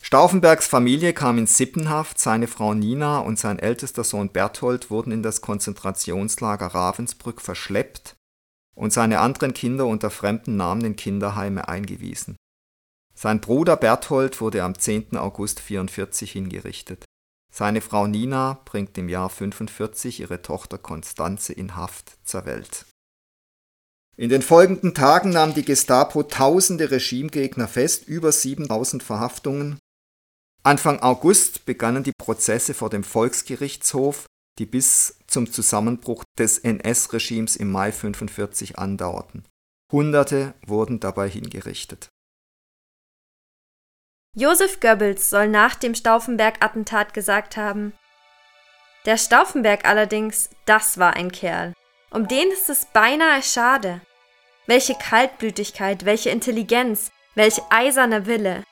Stauffenbergs 0.10 0.66
Familie 0.66 1.14
kam 1.14 1.38
in 1.38 1.46
Sippenhaft, 1.46 2.18
seine 2.18 2.48
Frau 2.48 2.74
Nina 2.74 3.20
und 3.20 3.38
sein 3.38 3.60
ältester 3.60 4.04
Sohn 4.04 4.30
Berthold 4.30 4.90
wurden 4.90 5.12
in 5.12 5.22
das 5.22 5.42
Konzentrationslager 5.42 6.66
Ravensbrück 6.66 7.40
verschleppt 7.40 8.16
und 8.76 8.92
seine 8.92 9.20
anderen 9.20 9.54
Kinder 9.54 9.86
unter 9.86 10.10
fremden 10.10 10.58
Namen 10.58 10.84
in 10.84 10.96
Kinderheime 10.96 11.68
eingewiesen. 11.68 12.38
Sein 13.14 13.40
Bruder 13.40 13.78
Berthold 13.78 14.42
wurde 14.42 14.64
am 14.64 14.74
10. 14.74 15.16
August 15.16 15.60
44 15.60 16.32
hingerichtet. 16.32 17.06
Seine 17.54 17.80
Frau 17.80 18.08
Nina 18.08 18.60
bringt 18.66 18.98
im 18.98 19.10
Jahr 19.10 19.30
45 19.30 20.22
ihre 20.22 20.42
Tochter 20.42 20.80
Konstanze 20.80 21.54
in 21.54 21.76
Haft 21.76 22.18
zur 22.24 22.48
Welt. 22.48 22.88
In 24.18 24.30
den 24.30 24.42
folgenden 24.42 24.96
Tagen 24.96 25.30
nahm 25.30 25.54
die 25.54 25.64
Gestapo 25.64 26.24
tausende 26.24 26.90
Regimegegner 26.90 27.68
fest, 27.68 28.08
über 28.08 28.32
7000 28.32 29.04
Verhaftungen. 29.04 29.78
Anfang 30.64 31.00
August 31.00 31.66
begannen 31.66 32.04
die 32.04 32.12
Prozesse 32.18 32.74
vor 32.74 32.90
dem 32.90 33.04
Volksgerichtshof, 33.04 34.26
die 34.60 34.66
bis 34.66 35.18
zum 35.28 35.52
Zusammenbruch 35.52 36.24
des 36.38 36.60
NS-Regimes 36.60 37.56
im 37.56 37.72
Mai 37.72 37.92
45 37.92 38.78
andauerten. 38.78 39.46
Hunderte 39.92 40.54
wurden 40.66 41.00
dabei 41.00 41.30
hingerichtet. 41.30 42.10
Josef 44.36 44.80
Goebbels 44.80 45.30
soll 45.30 45.48
nach 45.48 45.76
dem 45.76 45.96
Stauffenberg-Attentat 45.96 47.14
gesagt 47.14 47.58
haben, 47.58 47.94
der 49.06 49.18
Stauffenberg 49.18 49.86
allerdings, 49.86 50.50
das 50.66 50.98
war 50.98 51.14
ein 51.14 51.32
Kerl. 51.32 51.74
Um 52.12 52.28
den 52.28 52.52
ist 52.52 52.70
es 52.70 52.86
beinahe 52.86 53.42
schade. 53.42 54.02
Welche 54.68 54.94
Kaltblütigkeit, 54.94 56.06
welche 56.06 56.30
Intelligenz, 56.30 57.10
welch 57.34 57.62
eiserner 57.70 58.26
Wille. 58.26 58.64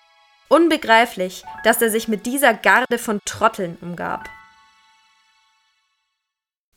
Unbegreiflich, 0.49 1.43
dass 1.63 1.81
er 1.81 1.89
sich 1.89 2.07
mit 2.07 2.25
dieser 2.25 2.53
Garde 2.53 2.97
von 2.97 3.19
Trotteln 3.25 3.77
umgab. 3.81 4.29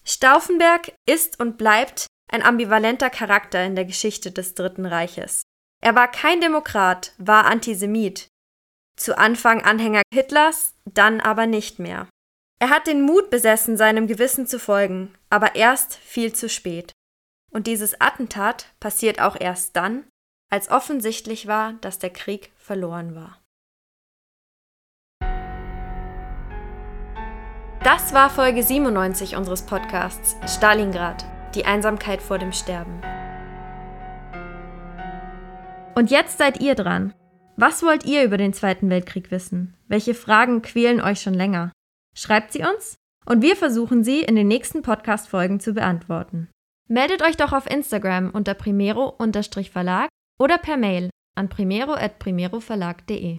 Stauffenberg 0.04 0.92
ist 1.06 1.38
und 1.38 1.56
bleibt 1.56 2.06
ein 2.30 2.42
ambivalenter 2.42 3.11
Charakter 3.11 3.64
in 3.64 3.76
der 3.76 3.85
Geschichte 3.85 4.33
des 4.33 4.54
Dritten 4.54 4.87
Reiches. 4.87 5.42
Er 5.80 5.94
war 5.94 6.11
kein 6.11 6.40
Demokrat, 6.40 7.12
war 7.18 7.46
Antisemit. 7.46 8.28
Zu 8.96 9.16
Anfang 9.16 9.62
Anhänger 9.62 10.02
Hitlers, 10.12 10.74
dann 10.85 11.20
aber 11.20 11.46
nicht 11.46 11.78
mehr. 11.78 12.09
Er 12.59 12.70
hat 12.70 12.87
den 12.87 13.02
Mut 13.02 13.30
besessen, 13.30 13.76
seinem 13.76 14.06
Gewissen 14.06 14.46
zu 14.46 14.59
folgen, 14.59 15.14
aber 15.30 15.54
erst 15.54 15.94
viel 15.94 16.35
zu 16.35 16.48
spät. 16.48 16.92
Und 17.50 17.66
dieses 17.66 18.00
Attentat 18.00 18.66
passiert 18.80 19.20
auch 19.20 19.37
erst 19.38 19.76
dann, 19.76 20.04
als 20.50 20.70
offensichtlich 20.70 21.46
war, 21.46 21.74
dass 21.74 21.98
der 21.98 22.11
Krieg 22.11 22.50
verloren 22.59 23.14
war. 23.14 23.39
Das 27.82 28.12
war 28.12 28.28
Folge 28.28 28.62
97 28.62 29.36
unseres 29.36 29.62
Podcasts 29.62 30.36
Stalingrad, 30.46 31.24
die 31.54 31.64
Einsamkeit 31.64 32.20
vor 32.20 32.36
dem 32.36 32.52
Sterben. 32.52 33.00
Und 35.94 36.10
jetzt 36.10 36.36
seid 36.36 36.60
ihr 36.60 36.74
dran. 36.74 37.14
Was 37.56 37.82
wollt 37.82 38.04
ihr 38.04 38.22
über 38.22 38.36
den 38.36 38.52
Zweiten 38.52 38.90
Weltkrieg 38.90 39.30
wissen? 39.30 39.78
Welche 39.88 40.12
Fragen 40.12 40.60
quälen 40.60 41.00
euch 41.00 41.22
schon 41.22 41.32
länger? 41.32 41.72
Schreibt 42.14 42.52
sie 42.52 42.62
uns 42.62 42.96
und 43.24 43.40
wir 43.40 43.56
versuchen 43.56 44.04
sie 44.04 44.20
in 44.20 44.36
den 44.36 44.48
nächsten 44.48 44.82
Podcast-Folgen 44.82 45.58
zu 45.58 45.72
beantworten. 45.72 46.48
Meldet 46.86 47.22
euch 47.22 47.38
doch 47.38 47.54
auf 47.54 47.70
Instagram 47.70 48.28
unter 48.28 48.52
primero-verlag 48.52 50.10
oder 50.38 50.58
per 50.58 50.76
Mail 50.76 51.08
an 51.34 51.48
primero.primeroverlag.de. 51.48 53.38